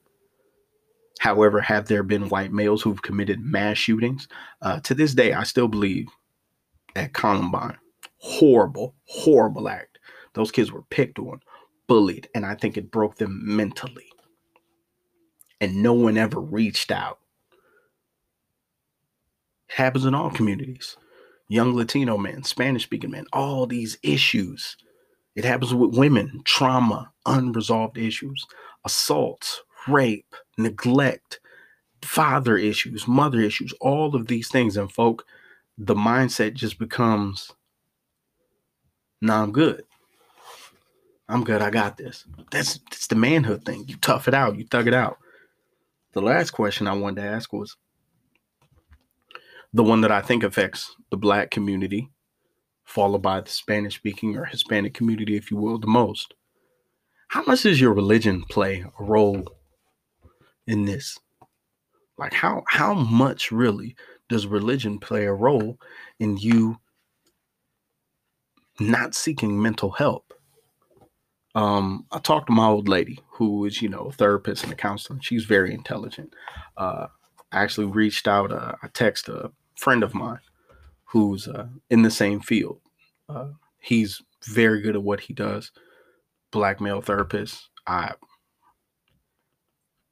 However, 1.19 1.59
have 1.61 1.87
there 1.87 2.03
been 2.03 2.29
white 2.29 2.53
males 2.53 2.81
who've 2.81 3.01
committed 3.01 3.41
mass 3.41 3.77
shootings? 3.77 4.27
Uh, 4.61 4.79
to 4.81 4.93
this 4.93 5.13
day, 5.13 5.33
I 5.33 5.43
still 5.43 5.67
believe 5.67 6.07
at 6.95 7.13
Columbine, 7.13 7.77
horrible, 8.17 8.95
horrible 9.05 9.67
act. 9.67 9.99
Those 10.33 10.51
kids 10.51 10.71
were 10.71 10.83
picked 10.83 11.19
on, 11.19 11.41
bullied, 11.87 12.29
and 12.33 12.45
I 12.45 12.55
think 12.55 12.77
it 12.77 12.91
broke 12.91 13.17
them 13.17 13.41
mentally 13.43 14.08
and 15.61 15.83
no 15.83 15.93
one 15.93 16.17
ever 16.17 16.39
reached 16.39 16.91
out. 16.91 17.19
It 19.69 19.75
happens 19.75 20.05
in 20.05 20.15
all 20.15 20.31
communities. 20.31 20.97
Young 21.47 21.75
Latino 21.75 22.17
men, 22.17 22.43
Spanish 22.43 22.83
speaking 22.83 23.11
men, 23.11 23.25
all 23.33 23.65
these 23.65 23.97
issues. 24.03 24.77
It 25.35 25.45
happens 25.45 25.73
with 25.73 25.97
women, 25.97 26.41
trauma, 26.45 27.11
unresolved 27.25 27.97
issues, 27.97 28.45
assaults, 28.85 29.61
rape, 29.87 30.35
neglect, 30.57 31.39
father 32.01 32.57
issues, 32.57 33.07
mother 33.07 33.39
issues, 33.39 33.73
all 33.81 34.15
of 34.15 34.27
these 34.27 34.49
things. 34.49 34.77
And 34.77 34.91
folk, 34.91 35.25
the 35.77 35.95
mindset 35.95 36.53
just 36.53 36.77
becomes, 36.77 37.51
nah, 39.21 39.43
I'm 39.43 39.51
good. 39.51 39.83
I'm 41.27 41.43
good. 41.43 41.61
I 41.61 41.69
got 41.69 41.97
this. 41.97 42.25
That's, 42.51 42.79
that's 42.89 43.07
the 43.07 43.15
manhood 43.15 43.63
thing. 43.65 43.85
You 43.87 43.97
tough 43.97 44.27
it 44.27 44.33
out. 44.33 44.57
You 44.57 44.65
thug 44.65 44.87
it 44.87 44.93
out. 44.93 45.19
The 46.13 46.21
last 46.21 46.51
question 46.51 46.87
I 46.87 46.93
wanted 46.93 47.21
to 47.21 47.27
ask 47.27 47.53
was 47.53 47.77
the 49.73 49.83
one 49.83 50.01
that 50.01 50.11
I 50.11 50.21
think 50.21 50.43
affects 50.43 50.95
the 51.11 51.17
black 51.17 51.51
community, 51.51 52.09
followed 52.83 53.21
by 53.21 53.41
the 53.41 53.49
Spanish 53.49 53.95
speaking 53.95 54.35
or 54.35 54.45
Hispanic 54.45 54.93
community, 54.95 55.35
if 55.35 55.51
you 55.51 55.57
will, 55.57 55.77
the 55.77 55.87
most. 55.87 56.33
How 57.27 57.43
much 57.43 57.61
does 57.61 57.79
your 57.79 57.93
religion 57.93 58.43
play 58.49 58.83
a 58.99 59.03
role 59.03 59.43
in 60.65 60.85
this? 60.85 61.19
Like 62.17 62.33
how 62.33 62.63
how 62.67 62.95
much 62.95 63.51
really 63.51 63.95
does 64.29 64.47
religion 64.47 64.99
play 64.99 65.25
a 65.25 65.33
role 65.33 65.79
in 66.19 66.37
you 66.37 66.77
not 68.79 69.13
seeking 69.13 69.61
mental 69.61 69.91
help? 69.91 70.33
Um, 71.55 72.05
I 72.11 72.19
talked 72.19 72.47
to 72.47 72.53
my 72.53 72.67
old 72.67 72.87
lady 72.87 73.19
who 73.31 73.65
is, 73.65 73.81
you 73.81 73.89
know, 73.89 74.05
a 74.05 74.11
therapist 74.11 74.63
and 74.63 74.71
a 74.71 74.75
counselor. 74.75 75.19
She's 75.21 75.45
very 75.45 75.73
intelligent. 75.73 76.33
Uh, 76.77 77.07
I 77.51 77.63
actually 77.63 77.87
reached 77.87 78.27
out, 78.27 78.51
uh, 78.51 78.73
I 78.83 78.87
texted 78.87 79.29
a 79.29 79.51
friend 79.75 80.03
of 80.03 80.13
mine 80.13 80.39
who's 81.05 81.47
uh, 81.47 81.67
in 81.89 82.03
the 82.03 82.11
same 82.11 82.39
field. 82.39 82.81
Uh, 83.27 83.49
he's 83.79 84.21
very 84.45 84.81
good 84.81 84.95
at 84.95 85.03
what 85.03 85.21
he 85.21 85.33
does. 85.33 85.71
Black 86.51 86.79
male 86.79 87.01
therapist. 87.01 87.69
I 87.87 88.13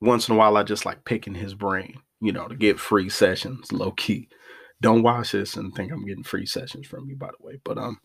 once 0.01 0.27
in 0.27 0.35
a 0.35 0.37
while 0.37 0.57
I 0.57 0.63
just 0.63 0.85
like 0.85 1.05
picking 1.05 1.35
his 1.35 1.53
brain, 1.53 1.99
you 2.19 2.31
know, 2.31 2.47
to 2.47 2.55
get 2.55 2.79
free 2.79 3.09
sessions, 3.09 3.71
low 3.71 3.91
key. 3.91 4.29
Don't 4.81 5.03
watch 5.03 5.31
this 5.31 5.55
and 5.55 5.73
think 5.73 5.91
I'm 5.91 6.05
getting 6.05 6.23
free 6.23 6.45
sessions 6.45 6.87
from 6.87 7.09
you, 7.09 7.15
by 7.15 7.27
the 7.27 7.45
way. 7.45 7.59
But 7.63 7.77
um, 7.77 7.99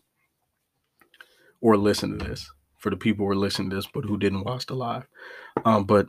or 1.61 1.77
listen 1.77 2.17
to 2.17 2.25
this 2.25 2.49
for 2.83 2.89
the 2.89 2.97
people 2.97 3.25
who 3.25 3.31
are 3.31 3.35
listening 3.35 3.69
to 3.69 3.77
this, 3.77 3.87
but 3.87 4.03
who 4.03 4.17
didn't 4.17 4.43
watch 4.43 4.65
the 4.65 4.75
live. 4.75 5.07
Um, 5.63 5.85
but 5.85 6.07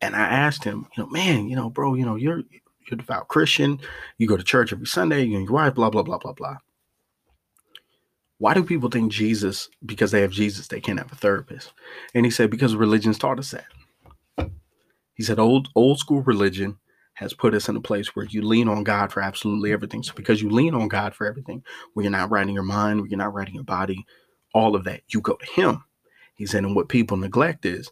and 0.00 0.14
I 0.14 0.20
asked 0.20 0.62
him, 0.62 0.86
you 0.96 1.02
know, 1.02 1.08
man, 1.10 1.48
you 1.48 1.56
know, 1.56 1.68
bro, 1.68 1.94
you 1.94 2.06
know, 2.06 2.14
you're 2.14 2.38
you're 2.38 2.92
a 2.92 2.96
devout 2.96 3.26
Christian, 3.26 3.80
you 4.16 4.28
go 4.28 4.36
to 4.36 4.44
church 4.44 4.72
every 4.72 4.86
Sunday, 4.86 5.24
you 5.24 5.36
and 5.36 5.44
your 5.44 5.54
wife, 5.54 5.74
blah, 5.74 5.90
blah, 5.90 6.04
blah, 6.04 6.18
blah, 6.18 6.32
blah. 6.32 6.58
Why 8.38 8.54
do 8.54 8.62
people 8.62 8.88
think 8.88 9.10
Jesus, 9.10 9.68
because 9.84 10.12
they 10.12 10.20
have 10.20 10.30
Jesus, 10.30 10.68
they 10.68 10.80
can't 10.80 11.00
have 11.00 11.10
a 11.10 11.16
therapist? 11.16 11.72
And 12.14 12.24
he 12.24 12.30
said, 12.30 12.50
because 12.50 12.76
religion's 12.76 13.18
taught 13.18 13.40
us 13.40 13.50
that. 13.50 14.50
He 15.14 15.24
said, 15.24 15.40
old 15.40 15.68
old 15.74 15.98
school 15.98 16.22
religion 16.22 16.78
has 17.14 17.34
put 17.34 17.54
us 17.54 17.68
in 17.68 17.74
a 17.74 17.80
place 17.80 18.14
where 18.14 18.26
you 18.26 18.42
lean 18.42 18.68
on 18.68 18.84
God 18.84 19.10
for 19.10 19.22
absolutely 19.22 19.72
everything. 19.72 20.04
So 20.04 20.12
because 20.14 20.40
you 20.40 20.50
lean 20.50 20.74
on 20.74 20.86
God 20.86 21.14
for 21.14 21.26
everything, 21.26 21.64
where 21.94 22.04
you're 22.04 22.12
not 22.12 22.30
writing 22.30 22.54
your 22.54 22.62
mind, 22.62 23.00
where 23.00 23.08
you're 23.08 23.18
not 23.18 23.34
writing 23.34 23.54
your 23.54 23.64
body, 23.64 24.04
all 24.54 24.76
of 24.76 24.84
that, 24.84 25.00
you 25.08 25.20
go 25.20 25.34
to 25.34 25.46
Him. 25.52 25.82
He 26.36 26.46
said, 26.46 26.64
and 26.64 26.76
what 26.76 26.88
people 26.88 27.16
neglect 27.16 27.64
is 27.64 27.90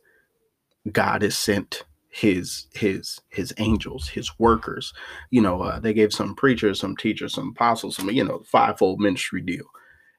God 0.93 1.23
has 1.23 1.37
sent 1.37 1.85
his 2.11 2.67
his 2.75 3.21
his 3.31 3.53
angels, 3.59 4.09
his 4.09 4.39
workers. 4.39 4.93
You 5.31 5.41
know, 5.41 5.63
uh, 5.63 5.81
they 5.81 5.93
gave 5.93 6.13
some 6.13 6.37
preachers, 6.37 6.79
some 6.79 6.97
teachers, 6.97 7.35
some 7.35 7.49
apostles, 7.49 7.97
some 7.97 8.11
you 8.11 8.23
know, 8.23 8.43
fivefold 8.47 9.01
ministry 9.01 9.41
deal. 9.41 9.65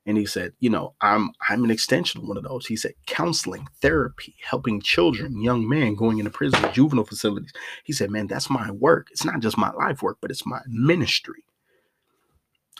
And 0.08 0.18
he 0.18 0.26
said, 0.26 0.54
you 0.60 0.70
know, 0.70 0.94
I'm 1.02 1.32
I'm 1.48 1.64
an 1.64 1.72
extension 1.72 2.22
of 2.22 2.28
one 2.28 2.38
of 2.38 2.44
those. 2.44 2.66
He 2.66 2.76
said, 2.76 2.94
counseling, 3.06 3.68
therapy, 3.82 4.36
helping 4.44 4.82
children, 4.82 5.42
young 5.42 5.68
men 5.70 5.96
going 5.96 6.20
into 6.20 6.32
prison, 6.32 6.62
juvenile 6.74 7.06
facilities. 7.06 7.54
He 7.84 7.94
said, 7.94 8.12
man, 8.12 8.28
that's 8.28 8.50
my 8.50 8.72
work. 8.72 9.08
It's 9.12 9.26
not 9.26 9.40
just 9.40 9.58
my 9.58 9.72
life 9.72 10.02
work, 10.02 10.18
but 10.20 10.32
it's 10.32 10.46
my 10.46 10.62
ministry. 10.68 11.46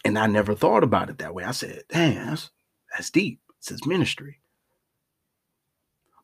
And 0.04 0.20
I 0.20 0.28
never 0.28 0.54
thought 0.54 0.84
about 0.84 1.10
it 1.10 1.20
that 1.20 1.34
way. 1.34 1.44
I 1.44 1.52
said, 1.52 1.84
damn, 1.90 2.28
that's, 2.28 2.52
that's 2.92 3.10
deep. 3.10 3.40
It's 3.60 3.70
his 3.70 3.86
ministry 3.88 4.40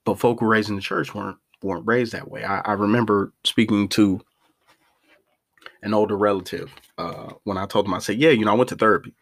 but 0.05 0.19
folk 0.19 0.39
who 0.39 0.47
raised 0.47 0.69
in 0.69 0.75
the 0.75 0.81
church 0.81 1.13
weren't 1.13 1.37
weren't 1.61 1.85
raised 1.85 2.13
that 2.13 2.29
way. 2.29 2.43
I, 2.43 2.59
I 2.61 2.73
remember 2.73 3.33
speaking 3.43 3.87
to 3.89 4.21
an 5.83 5.93
older 5.93 6.17
relative 6.17 6.73
uh, 6.97 7.33
when 7.43 7.57
I 7.57 7.65
told 7.65 7.85
him, 7.85 7.93
I 7.93 7.99
said, 7.99 8.17
"Yeah, 8.17 8.29
you 8.29 8.45
know, 8.45 8.51
I 8.51 8.55
went 8.55 8.69
to 8.69 8.75
therapy," 8.75 9.13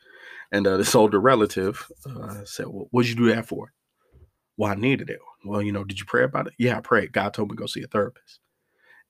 and 0.52 0.66
uh, 0.66 0.78
this 0.78 0.96
older 0.96 1.20
relative 1.20 1.90
uh, 2.06 2.44
said, 2.46 2.68
"Well, 2.68 2.88
what'd 2.92 3.10
you 3.10 3.16
do 3.16 3.34
that 3.34 3.48
for?" 3.48 3.74
Well, 4.58 4.72
I 4.72 4.76
needed 4.76 5.10
it. 5.10 5.20
Well, 5.46 5.62
you 5.62 5.72
know, 5.72 5.86
did 5.86 6.00
you 6.00 6.06
pray 6.06 6.24
about 6.24 6.48
it? 6.48 6.54
Yeah, 6.58 6.78
I 6.78 6.82
prayed. 6.82 7.14
God 7.14 7.34
told 7.34 7.50
me 7.50 7.56
to 7.56 7.62
go 7.62 7.66
see 7.66 7.82
a 7.82 7.88
therapist. 7.88 8.40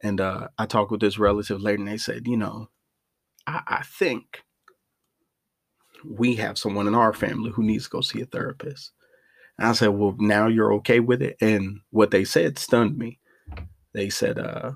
And 0.01 0.21
uh, 0.21 0.49
I 0.59 0.67
talked 0.67 0.91
with 0.91 1.01
this 1.01 1.17
relative 1.17 1.59
later, 1.59 1.79
and 1.79 1.87
they 1.87 1.97
said, 1.97 2.27
you 2.27 2.37
know, 2.37 2.69
I, 3.47 3.61
I 3.67 3.83
think 3.83 4.43
we 6.05 6.35
have 6.35 6.57
someone 6.57 6.87
in 6.87 6.95
our 6.95 7.13
family 7.13 7.51
who 7.51 7.63
needs 7.63 7.85
to 7.85 7.89
go 7.89 8.01
see 8.01 8.21
a 8.21 8.25
therapist. 8.25 8.91
I 9.63 9.73
said, 9.73 9.89
Well, 9.89 10.15
now 10.19 10.47
you're 10.47 10.73
okay 10.75 10.99
with 10.99 11.21
it. 11.21 11.37
And 11.41 11.79
what 11.91 12.11
they 12.11 12.25
said 12.25 12.59
stunned 12.59 12.97
me. 12.97 13.19
They 13.93 14.09
said, 14.09 14.37
uh, 14.37 14.73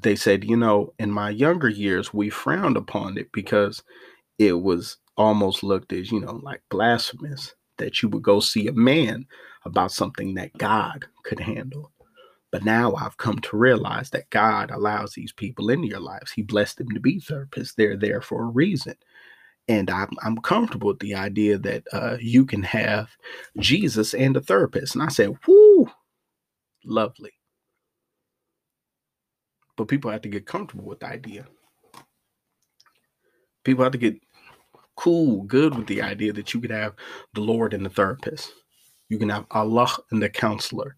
they 0.00 0.16
said, 0.16 0.44
you 0.44 0.56
know, 0.56 0.92
in 0.98 1.10
my 1.10 1.30
younger 1.30 1.68
years, 1.68 2.12
we 2.12 2.28
frowned 2.30 2.76
upon 2.76 3.16
it 3.16 3.30
because 3.32 3.82
it 4.38 4.52
was 4.52 4.98
almost 5.16 5.62
looked 5.62 5.92
as, 5.92 6.10
you 6.10 6.20
know, 6.20 6.40
like 6.42 6.62
blasphemous 6.70 7.54
that 7.78 8.02
you 8.02 8.08
would 8.08 8.22
go 8.22 8.40
see 8.40 8.68
a 8.68 8.72
man 8.72 9.26
about 9.64 9.92
something 9.92 10.34
that 10.34 10.56
God 10.58 11.06
could 11.24 11.40
handle. 11.40 11.92
But 12.50 12.64
now 12.64 12.94
I've 12.94 13.16
come 13.16 13.38
to 13.40 13.56
realize 13.56 14.10
that 14.10 14.30
God 14.30 14.70
allows 14.70 15.12
these 15.12 15.32
people 15.32 15.70
into 15.70 15.88
your 15.88 16.00
lives. 16.00 16.32
He 16.32 16.42
blessed 16.42 16.78
them 16.78 16.90
to 16.90 17.00
be 17.00 17.20
therapists. 17.20 17.74
They're 17.74 17.96
there 17.96 18.20
for 18.20 18.42
a 18.42 18.46
reason 18.46 18.94
and 19.68 19.90
I'm, 19.90 20.10
I'm 20.22 20.38
comfortable 20.38 20.88
with 20.88 20.98
the 20.98 21.14
idea 21.14 21.58
that 21.58 21.84
uh, 21.92 22.16
you 22.20 22.44
can 22.44 22.62
have 22.62 23.10
Jesus 23.58 24.12
and 24.14 24.36
a 24.36 24.40
therapist. 24.40 24.94
And 24.94 25.02
I 25.02 25.08
said, 25.08 25.36
whoo, 25.46 25.90
lovely. 26.84 27.32
But 29.76 29.88
people 29.88 30.10
have 30.10 30.22
to 30.22 30.28
get 30.28 30.46
comfortable 30.46 30.84
with 30.84 31.00
the 31.00 31.06
idea. 31.06 31.46
People 33.64 33.84
have 33.84 33.92
to 33.92 33.98
get 33.98 34.20
cool, 34.96 35.42
good 35.42 35.74
with 35.74 35.86
the 35.86 36.02
idea 36.02 36.32
that 36.32 36.52
you 36.52 36.60
could 36.60 36.70
have 36.70 36.94
the 37.32 37.40
Lord 37.40 37.74
and 37.74 37.84
the 37.84 37.90
therapist. 37.90 38.52
You 39.08 39.18
can 39.18 39.30
have 39.30 39.46
Allah 39.50 39.88
and 40.10 40.22
the 40.22 40.28
counselor. 40.28 40.96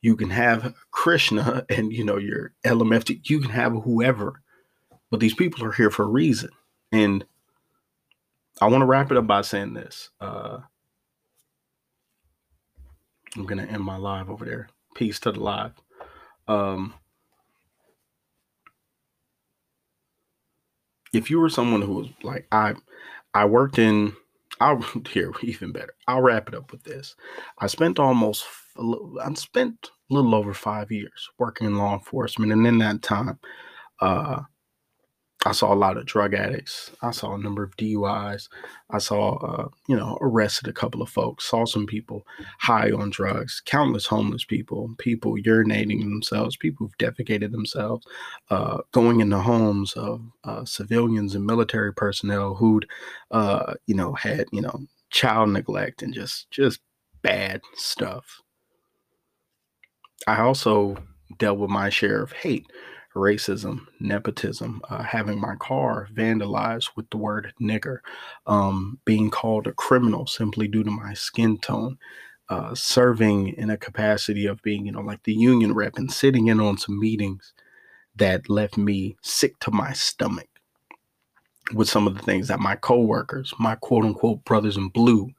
You 0.00 0.16
can 0.16 0.30
have 0.30 0.74
Krishna 0.90 1.64
and 1.70 1.92
you 1.92 2.04
know 2.04 2.16
your 2.16 2.52
LMFT. 2.64 3.28
You 3.28 3.40
can 3.40 3.50
have 3.50 3.72
whoever, 3.72 4.40
but 5.10 5.20
these 5.20 5.34
people 5.34 5.64
are 5.64 5.72
here 5.72 5.90
for 5.90 6.04
a 6.04 6.08
reason. 6.08 6.50
And 6.90 7.24
I 8.60 8.66
want 8.66 8.82
to 8.82 8.86
wrap 8.86 9.10
it 9.10 9.16
up 9.16 9.26
by 9.26 9.42
saying 9.42 9.74
this. 9.74 10.10
Uh, 10.20 10.58
I'm 13.36 13.46
gonna 13.46 13.64
end 13.64 13.82
my 13.82 13.96
live 13.96 14.30
over 14.30 14.44
there. 14.44 14.68
Peace 14.94 15.18
to 15.20 15.32
the 15.32 15.40
live. 15.40 15.72
Um, 16.48 16.94
if 21.12 21.30
you 21.30 21.40
were 21.40 21.48
someone 21.48 21.82
who 21.82 21.94
was 21.94 22.08
like 22.22 22.46
I, 22.52 22.74
I 23.34 23.44
worked 23.46 23.78
in. 23.78 24.14
I'll 24.60 24.80
here 25.10 25.32
even 25.42 25.72
better. 25.72 25.94
I'll 26.06 26.22
wrap 26.22 26.48
it 26.48 26.54
up 26.54 26.72
with 26.72 26.84
this. 26.84 27.16
I 27.58 27.66
spent 27.66 27.98
almost. 27.98 28.44
I 28.78 29.32
spent 29.34 29.90
a 30.10 30.14
little 30.14 30.34
over 30.34 30.54
five 30.54 30.90
years 30.90 31.28
working 31.38 31.66
in 31.66 31.76
law 31.78 31.94
enforcement, 31.94 32.52
and 32.52 32.66
in 32.66 32.78
that 32.78 33.02
time, 33.02 33.38
uh, 34.00 34.40
I 35.44 35.52
saw 35.52 35.72
a 35.72 35.74
lot 35.74 35.96
of 35.96 36.06
drug 36.06 36.34
addicts. 36.34 36.92
I 37.02 37.10
saw 37.10 37.34
a 37.34 37.38
number 37.38 37.64
of 37.64 37.76
DUIs. 37.76 38.48
I 38.90 38.98
saw, 38.98 39.36
uh, 39.38 39.68
you 39.88 39.96
know, 39.96 40.16
arrested 40.20 40.68
a 40.68 40.72
couple 40.72 41.02
of 41.02 41.08
folks. 41.08 41.46
Saw 41.46 41.64
some 41.64 41.86
people 41.86 42.24
high 42.60 42.92
on 42.92 43.10
drugs. 43.10 43.60
Countless 43.64 44.06
homeless 44.06 44.44
people. 44.44 44.94
People 44.98 45.34
urinating 45.34 46.00
themselves. 46.00 46.56
People 46.56 46.86
who've 46.86 46.98
defecated 46.98 47.50
themselves. 47.50 48.06
Uh, 48.50 48.78
going 48.92 49.20
into 49.20 49.38
homes 49.38 49.94
of 49.94 50.22
uh, 50.44 50.64
civilians 50.64 51.34
and 51.34 51.44
military 51.44 51.92
personnel 51.92 52.54
who'd, 52.54 52.86
uh, 53.32 53.74
you 53.86 53.96
know, 53.96 54.12
had 54.14 54.46
you 54.52 54.60
know 54.60 54.86
child 55.10 55.50
neglect 55.50 56.02
and 56.02 56.14
just 56.14 56.50
just 56.52 56.80
bad 57.22 57.60
stuff. 57.74 58.40
I 60.28 60.40
also 60.40 60.96
dealt 61.38 61.58
with 61.58 61.70
my 61.70 61.88
share 61.88 62.22
of 62.22 62.30
hate 62.32 62.66
racism, 63.14 63.86
nepotism, 64.00 64.80
uh, 64.88 65.02
having 65.02 65.40
my 65.40 65.54
car 65.56 66.08
vandalized 66.12 66.90
with 66.96 67.08
the 67.10 67.16
word 67.16 67.52
nigger, 67.60 67.98
um, 68.46 68.98
being 69.04 69.30
called 69.30 69.66
a 69.66 69.72
criminal 69.72 70.26
simply 70.26 70.68
due 70.68 70.84
to 70.84 70.90
my 70.90 71.14
skin 71.14 71.58
tone, 71.58 71.98
uh, 72.48 72.74
serving 72.74 73.48
in 73.48 73.70
a 73.70 73.76
capacity 73.76 74.46
of 74.46 74.62
being, 74.62 74.86
you 74.86 74.92
know, 74.92 75.00
like 75.00 75.22
the 75.24 75.34
union 75.34 75.74
rep 75.74 75.96
and 75.96 76.12
sitting 76.12 76.48
in 76.48 76.60
on 76.60 76.78
some 76.78 76.98
meetings 76.98 77.52
that 78.16 78.48
left 78.48 78.76
me 78.76 79.16
sick 79.22 79.58
to 79.60 79.70
my 79.70 79.92
stomach 79.92 80.48
with 81.74 81.88
some 81.88 82.06
of 82.06 82.14
the 82.14 82.22
things 82.22 82.48
that 82.48 82.60
my 82.60 82.76
coworkers, 82.76 83.52
my 83.58 83.74
quote 83.76 84.04
unquote 84.04 84.44
brothers 84.44 84.76
in 84.76 84.88
blue, 84.88 85.30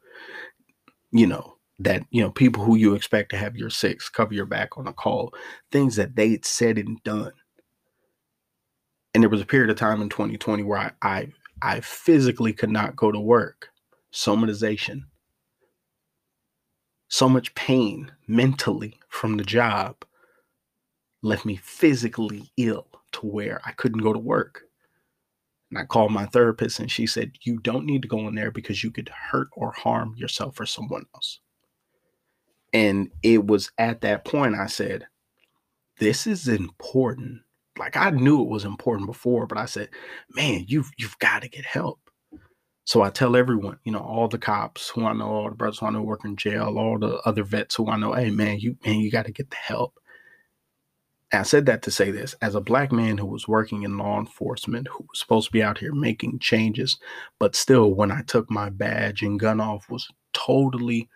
you 1.11 1.27
know, 1.27 1.53
that 1.79 2.03
you 2.11 2.21
know 2.21 2.31
people 2.31 2.63
who 2.63 2.75
you 2.75 2.93
expect 2.93 3.29
to 3.31 3.37
have 3.37 3.55
your 3.55 3.69
six 3.69 4.07
cover 4.09 4.33
your 4.33 4.45
back 4.45 4.77
on 4.77 4.87
a 4.87 4.93
call 4.93 5.33
things 5.71 5.95
that 5.95 6.15
they'd 6.15 6.45
said 6.45 6.77
and 6.77 7.01
done 7.03 7.31
and 9.13 9.23
there 9.23 9.29
was 9.29 9.41
a 9.41 9.45
period 9.45 9.69
of 9.69 9.77
time 9.77 10.01
in 10.01 10.09
2020 10.09 10.63
where 10.63 10.79
I, 10.79 10.91
I 11.01 11.27
I 11.63 11.79
physically 11.79 12.51
could 12.51 12.69
not 12.69 12.97
go 12.97 13.09
to 13.09 13.19
work. 13.19 13.69
Somatization. 14.13 15.03
So 17.07 17.29
much 17.29 17.55
pain 17.55 18.11
mentally 18.27 18.99
from 19.07 19.37
the 19.37 19.45
job 19.45 20.03
left 21.21 21.45
me 21.45 21.55
physically 21.55 22.51
ill 22.57 22.87
to 23.13 23.25
where 23.25 23.61
I 23.63 23.71
couldn't 23.71 24.01
go 24.01 24.11
to 24.11 24.19
work. 24.19 24.63
And 25.71 25.79
I 25.79 25.85
called 25.85 26.11
my 26.11 26.25
therapist 26.25 26.79
and 26.79 26.91
she 26.91 27.07
said, 27.07 27.31
You 27.41 27.59
don't 27.59 27.85
need 27.85 28.01
to 28.01 28.07
go 28.07 28.27
in 28.27 28.35
there 28.35 28.51
because 28.51 28.83
you 28.83 28.91
could 28.91 29.09
hurt 29.09 29.47
or 29.55 29.71
harm 29.71 30.15
yourself 30.17 30.59
or 30.59 30.65
someone 30.65 31.05
else. 31.15 31.39
And 32.73 33.09
it 33.21 33.45
was 33.45 33.71
at 33.77 34.01
that 34.01 34.25
point 34.25 34.55
I 34.55 34.67
said, 34.67 35.07
This 35.99 36.27
is 36.27 36.47
important 36.47 37.41
like 37.77 37.97
I 37.97 38.11
knew 38.11 38.41
it 38.41 38.49
was 38.49 38.65
important 38.65 39.07
before, 39.07 39.47
but 39.47 39.57
I 39.57 39.65
said, 39.65 39.89
man, 40.29 40.65
you've 40.67 40.91
you've 40.97 41.17
got 41.19 41.41
to 41.41 41.49
get 41.49 41.65
help. 41.65 41.99
So 42.85 43.01
I 43.01 43.09
tell 43.09 43.35
everyone, 43.35 43.79
you 43.85 43.91
know, 43.91 43.99
all 43.99 44.27
the 44.27 44.37
cops 44.37 44.89
who 44.89 45.05
I 45.05 45.13
know, 45.13 45.27
all 45.27 45.49
the 45.49 45.55
brothers 45.55 45.79
who 45.79 45.85
I 45.85 45.91
know 45.91 46.01
work 46.01 46.25
in 46.25 46.35
jail, 46.35 46.77
all 46.77 46.99
the 46.99 47.17
other 47.25 47.43
vets 47.43 47.75
who 47.75 47.87
I 47.87 47.97
know, 47.97 48.13
hey 48.13 48.29
man, 48.29 48.59
you 48.59 48.77
man, 48.85 48.99
you 48.99 49.09
got 49.09 49.25
to 49.25 49.31
get 49.31 49.49
the 49.49 49.55
help. 49.55 49.99
And 51.31 51.39
I 51.39 51.43
said 51.43 51.65
that 51.65 51.81
to 51.83 51.91
say 51.91 52.11
this 52.11 52.35
as 52.41 52.55
a 52.55 52.61
black 52.61 52.91
man 52.91 53.17
who 53.17 53.25
was 53.25 53.47
working 53.47 53.83
in 53.83 53.97
law 53.97 54.19
enforcement, 54.19 54.87
who 54.87 55.05
was 55.09 55.19
supposed 55.19 55.47
to 55.47 55.51
be 55.51 55.63
out 55.63 55.79
here 55.79 55.93
making 55.93 56.39
changes, 56.39 56.97
but 57.39 57.55
still, 57.55 57.93
when 57.93 58.11
I 58.11 58.21
took 58.21 58.51
my 58.51 58.69
badge 58.69 59.23
and 59.23 59.39
gun 59.39 59.59
off, 59.59 59.89
was 59.89 60.07
totally 60.33 61.09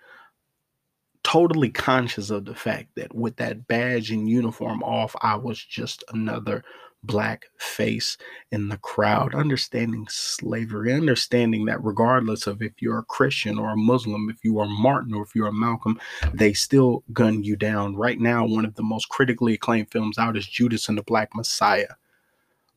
totally 1.27 1.69
conscious 1.69 2.29
of 2.29 2.45
the 2.45 2.55
fact 2.55 2.87
that 2.95 3.13
with 3.13 3.35
that 3.35 3.67
badge 3.67 4.11
and 4.11 4.29
uniform 4.29 4.81
off, 4.81 5.13
I 5.21 5.35
was 5.35 5.61
just 5.61 6.01
another 6.13 6.63
black 7.03 7.47
face 7.57 8.17
in 8.53 8.69
the 8.69 8.77
crowd, 8.77 9.35
understanding 9.35 10.07
slavery, 10.09 10.93
understanding 10.93 11.65
that 11.65 11.83
regardless 11.83 12.47
of 12.47 12.61
if 12.61 12.71
you're 12.79 12.99
a 12.99 13.03
Christian 13.03 13.59
or 13.59 13.71
a 13.71 13.77
Muslim, 13.77 14.29
if 14.29 14.37
you 14.45 14.57
are 14.59 14.69
Martin 14.69 15.13
or 15.13 15.21
if 15.21 15.35
you're 15.35 15.49
a 15.49 15.53
Malcolm, 15.53 15.99
they 16.33 16.53
still 16.53 17.03
gun 17.11 17.43
you 17.43 17.57
down. 17.57 17.97
Right 17.97 18.21
now, 18.21 18.45
one 18.45 18.63
of 18.63 18.75
the 18.75 18.83
most 18.83 19.09
critically 19.09 19.55
acclaimed 19.55 19.91
films 19.91 20.17
out 20.17 20.37
is 20.37 20.47
Judas 20.47 20.87
and 20.87 20.97
the 20.97 21.03
Black 21.03 21.35
Messiah 21.35 21.95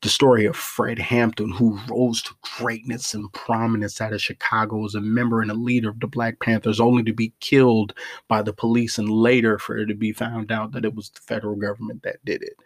the 0.02 0.08
story 0.08 0.46
of 0.46 0.56
Fred 0.56 0.98
Hampton, 0.98 1.50
who 1.50 1.78
rose 1.88 2.22
to 2.22 2.34
greatness 2.58 3.12
and 3.12 3.30
prominence 3.32 4.00
out 4.00 4.14
of 4.14 4.22
Chicago 4.22 4.84
as 4.84 4.94
a 4.94 5.00
member 5.00 5.42
and 5.42 5.50
a 5.50 5.54
leader 5.54 5.90
of 5.90 6.00
the 6.00 6.06
Black 6.06 6.40
Panthers, 6.40 6.80
only 6.80 7.02
to 7.02 7.12
be 7.12 7.34
killed 7.40 7.94
by 8.26 8.40
the 8.40 8.52
police 8.52 8.98
and 8.98 9.10
later 9.10 9.58
for 9.58 9.76
it 9.76 9.86
to 9.86 9.94
be 9.94 10.12
found 10.12 10.50
out 10.50 10.72
that 10.72 10.84
it 10.84 10.94
was 10.94 11.10
the 11.10 11.20
federal 11.20 11.56
government 11.56 12.02
that 12.02 12.24
did 12.24 12.42
it. 12.42 12.56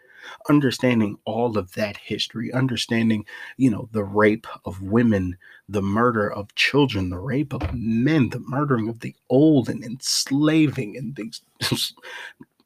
Understanding 0.49 1.17
all 1.25 1.57
of 1.57 1.73
that 1.73 1.97
history, 1.97 2.51
understanding, 2.53 3.25
you 3.57 3.69
know, 3.69 3.89
the 3.91 4.03
rape 4.03 4.47
of 4.63 4.81
women, 4.81 5.37
the 5.67 5.81
murder 5.81 6.31
of 6.31 6.55
children, 6.55 7.09
the 7.09 7.19
rape 7.19 7.53
of 7.53 7.73
men, 7.73 8.29
the 8.29 8.39
murdering 8.39 8.87
of 8.87 9.01
the 9.01 9.13
old 9.29 9.69
and 9.69 9.83
enslaving 9.83 10.97
and 10.97 11.15
these 11.15 11.41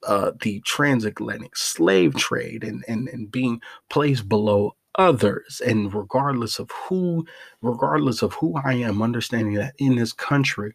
uh, 0.08 0.32
the 0.42 0.62
transatlantic 0.62 1.56
slave 1.56 2.16
trade 2.16 2.64
and, 2.64 2.84
and, 2.88 3.08
and 3.10 3.32
being 3.32 3.62
placed 3.90 4.30
below 4.30 4.76
others. 4.96 5.62
And 5.66 5.94
regardless 5.94 6.60
of 6.60 6.72
who 6.72 7.26
regardless 7.62 8.22
of 8.22 8.34
who 8.34 8.56
i 8.64 8.74
am 8.74 9.02
understanding 9.02 9.56
that 9.56 9.76
in 9.78 9.96
this 9.96 10.14
country 10.14 10.74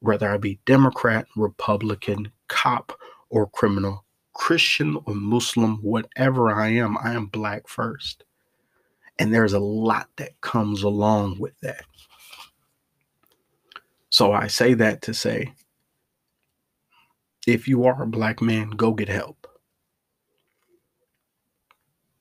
whether 0.00 0.28
i 0.30 0.36
be 0.36 0.58
democrat 0.66 1.26
republican 1.36 2.30
cop 2.48 2.98
or 3.30 3.48
criminal 3.48 4.04
christian 4.34 4.96
or 5.06 5.14
muslim 5.14 5.78
whatever 5.82 6.50
i 6.50 6.68
am 6.68 6.96
i 6.98 7.12
am 7.12 7.26
black 7.26 7.68
first. 7.68 8.24
And 9.20 9.34
there's 9.34 9.52
a 9.52 9.60
lot 9.60 10.08
that 10.16 10.40
comes 10.40 10.82
along 10.84 11.38
with 11.40 11.58
that. 11.60 11.84
So 14.10 14.32
i 14.32 14.46
say 14.46 14.74
that 14.74 15.02
to 15.02 15.14
say 15.14 15.52
if 17.48 17.66
you 17.66 17.86
are 17.86 18.02
a 18.02 18.06
black 18.06 18.42
man, 18.42 18.68
go 18.68 18.92
get 18.92 19.08
help. 19.08 19.46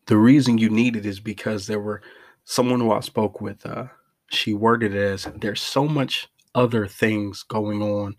The 0.05 0.15
reason 0.15 0.57
you 0.57 0.69
need 0.69 0.95
it 0.95 1.05
is 1.05 1.19
because 1.19 1.67
there 1.67 1.81
were 1.81 2.01
someone 2.45 2.79
who 2.79 2.93
I 2.93 3.01
spoke 3.01 3.41
with, 3.41 3.65
uh, 3.65 3.87
she 4.31 4.53
worded 4.53 4.95
it 4.95 5.01
as 5.01 5.27
there's 5.35 5.61
so 5.61 5.85
much 5.85 6.29
other 6.55 6.87
things 6.87 7.43
going 7.43 7.81
on 7.81 8.15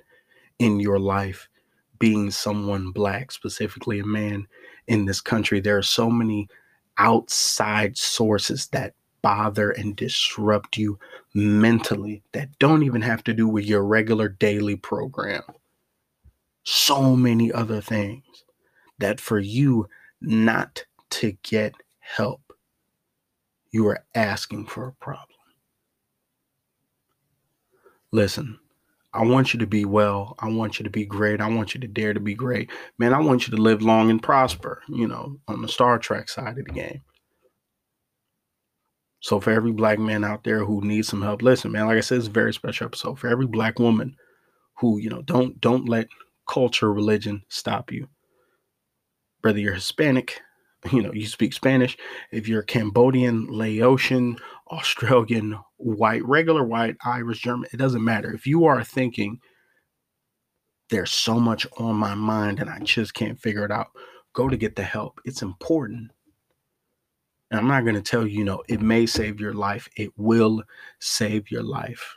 in 0.59 0.81
your 0.81 0.99
life 0.99 1.49
being 1.99 2.31
someone 2.31 2.91
black, 2.91 3.33
specifically 3.33 4.01
a 4.01 4.05
man 4.05 4.47
in 4.87 5.07
this 5.07 5.23
country. 5.23 5.61
There 5.61 5.79
are 5.79 5.83
so 5.83 6.11
many 6.11 6.47
outside 6.99 7.97
sources 7.97 8.67
that 8.73 8.93
bother 9.23 9.71
and 9.71 9.97
disrupt 9.97 10.77
you 10.77 10.99
mentally 11.33 12.23
that 12.33 12.51
don't 12.59 12.83
even 12.83 13.01
have 13.01 13.25
to 13.25 13.33
do 13.33 13.49
with 13.49 13.65
your 13.65 13.83
regular 13.83 14.29
daily 14.29 14.77
program 14.77 15.43
so 16.71 17.17
many 17.17 17.51
other 17.51 17.81
things 17.81 18.45
that 18.99 19.21
for 19.21 19.39
you 19.39 19.89
not 20.21 20.85
to 21.09 21.33
get 21.43 21.73
help, 21.99 22.53
you 23.71 23.87
are 23.89 24.05
asking 24.15 24.67
for 24.67 24.89
a 24.89 24.93
problem. 24.93 25.25
Listen, 28.13 28.59
I 29.15 29.25
want 29.25 29.55
you 29.55 29.61
to 29.61 29.67
be 29.67 29.87
well. 29.87 30.35
I 30.41 30.51
want 30.51 30.79
you 30.79 30.85
to 30.85 30.91
be 30.91 31.07
great. 31.07 31.41
I 31.41 31.49
want 31.49 31.75
you 31.75 31.81
to 31.81 31.89
dare 31.89 32.13
to 32.13 32.21
be 32.21 32.35
great. 32.35 32.71
Man, 32.99 33.15
I 33.15 33.21
want 33.21 33.47
you 33.47 33.57
to 33.57 33.63
live 33.63 33.81
long 33.81 34.11
and 34.11 34.23
prosper, 34.23 34.83
you 34.89 35.09
know, 35.09 35.39
on 35.49 35.63
the 35.63 35.69
Star 35.69 35.99
Trek 35.99 36.29
side 36.29 36.59
of 36.59 36.67
the 36.67 36.73
game. 36.73 37.01
So 39.21 39.41
for 39.41 39.53
every 39.53 39.73
black 39.73 39.99
man 39.99 40.23
out 40.23 40.45
there 40.45 40.65
who 40.65 40.83
needs 40.83 41.09
some 41.09 41.23
help, 41.23 41.41
listen, 41.41 41.73
man, 41.73 41.87
like 41.87 41.97
I 41.97 42.01
said, 42.01 42.19
it's 42.19 42.27
a 42.29 42.31
very 42.31 42.53
special 42.53 42.87
episode. 42.87 43.19
For 43.19 43.29
every 43.29 43.47
black 43.47 43.79
woman 43.79 44.15
who, 44.79 44.99
you 44.99 45.09
know, 45.09 45.23
don't 45.23 45.59
don't 45.61 45.89
let 45.89 46.09
culture, 46.49 46.93
religion 46.93 47.43
stop 47.49 47.93
you. 47.93 48.09
Whether 49.43 49.61
you're 49.61 49.75
Hispanic, 49.75 50.41
you 50.93 51.03
know, 51.03 51.13
you 51.13 51.27
speak 51.27 51.53
Spanish, 51.53 51.97
if 52.33 52.49
you're 52.49 52.63
Cambodian, 52.63 53.47
Laotian, 53.47 54.39
Australian, 54.71 55.59
white, 55.77 56.25
regular 56.25 56.65
white, 56.65 56.97
Irish, 57.05 57.43
German, 57.43 57.69
it 57.73 57.77
doesn't 57.77 58.05
matter. 58.05 58.33
If 58.33 58.47
you 58.47 58.65
are 58.65 58.83
thinking, 58.83 59.41
there's 60.91 61.11
so 61.11 61.39
much 61.39 61.67
on 61.79 61.97
my 61.97 62.15
mind 62.15 62.61
and 62.61 62.69
I 62.69 62.79
just 62.81 63.15
can't 63.15 63.41
figure 63.41 63.65
it 63.65 63.71
out, 63.71 63.89
go 64.33 64.49
to 64.49 64.57
get 64.57 64.75
the 64.75 64.83
help. 64.83 65.21
It's 65.25 65.43
important. 65.43 66.11
And 67.51 67.61
I'm 67.61 67.69
not 67.69 67.85
going 67.85 67.95
to 67.95 68.03
tell 68.03 68.27
you, 68.27 68.39
you 68.39 68.45
know, 68.45 68.63
it 68.69 68.81
may 68.83 69.07
save 69.07 69.41
your 69.41 69.55
life. 69.55 69.89
It 69.97 70.13
will 70.17 70.63
save 70.99 71.51
your 71.51 71.63
life 71.63 72.15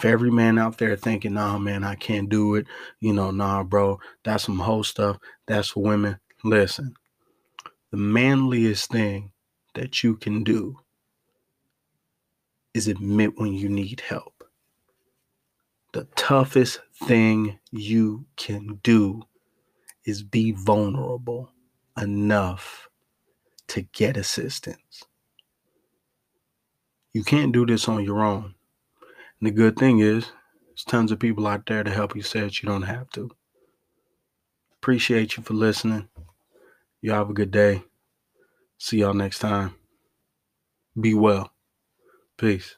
for 0.00 0.08
every 0.08 0.30
man 0.30 0.58
out 0.58 0.78
there 0.78 0.96
thinking, 0.96 1.34
nah, 1.34 1.58
man, 1.58 1.84
I 1.84 1.94
can't 1.94 2.28
do 2.28 2.54
it. 2.54 2.66
You 3.00 3.12
know, 3.12 3.30
nah, 3.30 3.62
bro, 3.62 4.00
that's 4.24 4.44
some 4.44 4.58
whole 4.58 4.84
stuff. 4.84 5.18
That's 5.46 5.68
for 5.68 5.82
women. 5.82 6.18
Listen, 6.42 6.94
the 7.90 7.98
manliest 7.98 8.90
thing 8.90 9.32
that 9.74 10.02
you 10.02 10.16
can 10.16 10.42
do 10.42 10.78
is 12.72 12.88
admit 12.88 13.38
when 13.38 13.52
you 13.52 13.68
need 13.68 14.00
help. 14.00 14.44
The 15.92 16.04
toughest 16.16 16.80
thing 17.04 17.58
you 17.72 18.26
can 18.36 18.78
do 18.82 19.22
is 20.04 20.22
be 20.22 20.52
vulnerable 20.52 21.52
enough 22.00 22.88
to 23.68 23.82
get 23.82 24.16
assistance. 24.16 25.04
You 27.12 27.24
can't 27.24 27.52
do 27.52 27.66
this 27.66 27.88
on 27.88 28.04
your 28.04 28.22
own. 28.22 28.54
And 29.40 29.48
the 29.48 29.52
good 29.52 29.76
thing 29.76 30.00
is, 30.00 30.26
there's 30.68 30.84
tons 30.84 31.12
of 31.12 31.18
people 31.18 31.46
out 31.46 31.66
there 31.66 31.84
to 31.84 31.90
help 31.90 32.16
you 32.16 32.22
say 32.22 32.40
that 32.40 32.62
you 32.62 32.68
don't 32.68 32.82
have 32.82 33.10
to. 33.12 33.30
Appreciate 34.80 35.36
you 35.36 35.42
for 35.42 35.54
listening. 35.54 36.08
You 37.02 37.12
have 37.12 37.30
a 37.30 37.34
good 37.34 37.50
day. 37.50 37.84
See 38.78 38.98
y'all 38.98 39.14
next 39.14 39.40
time. 39.40 39.74
Be 41.00 41.14
well. 41.14 41.52
Peace. 42.38 42.76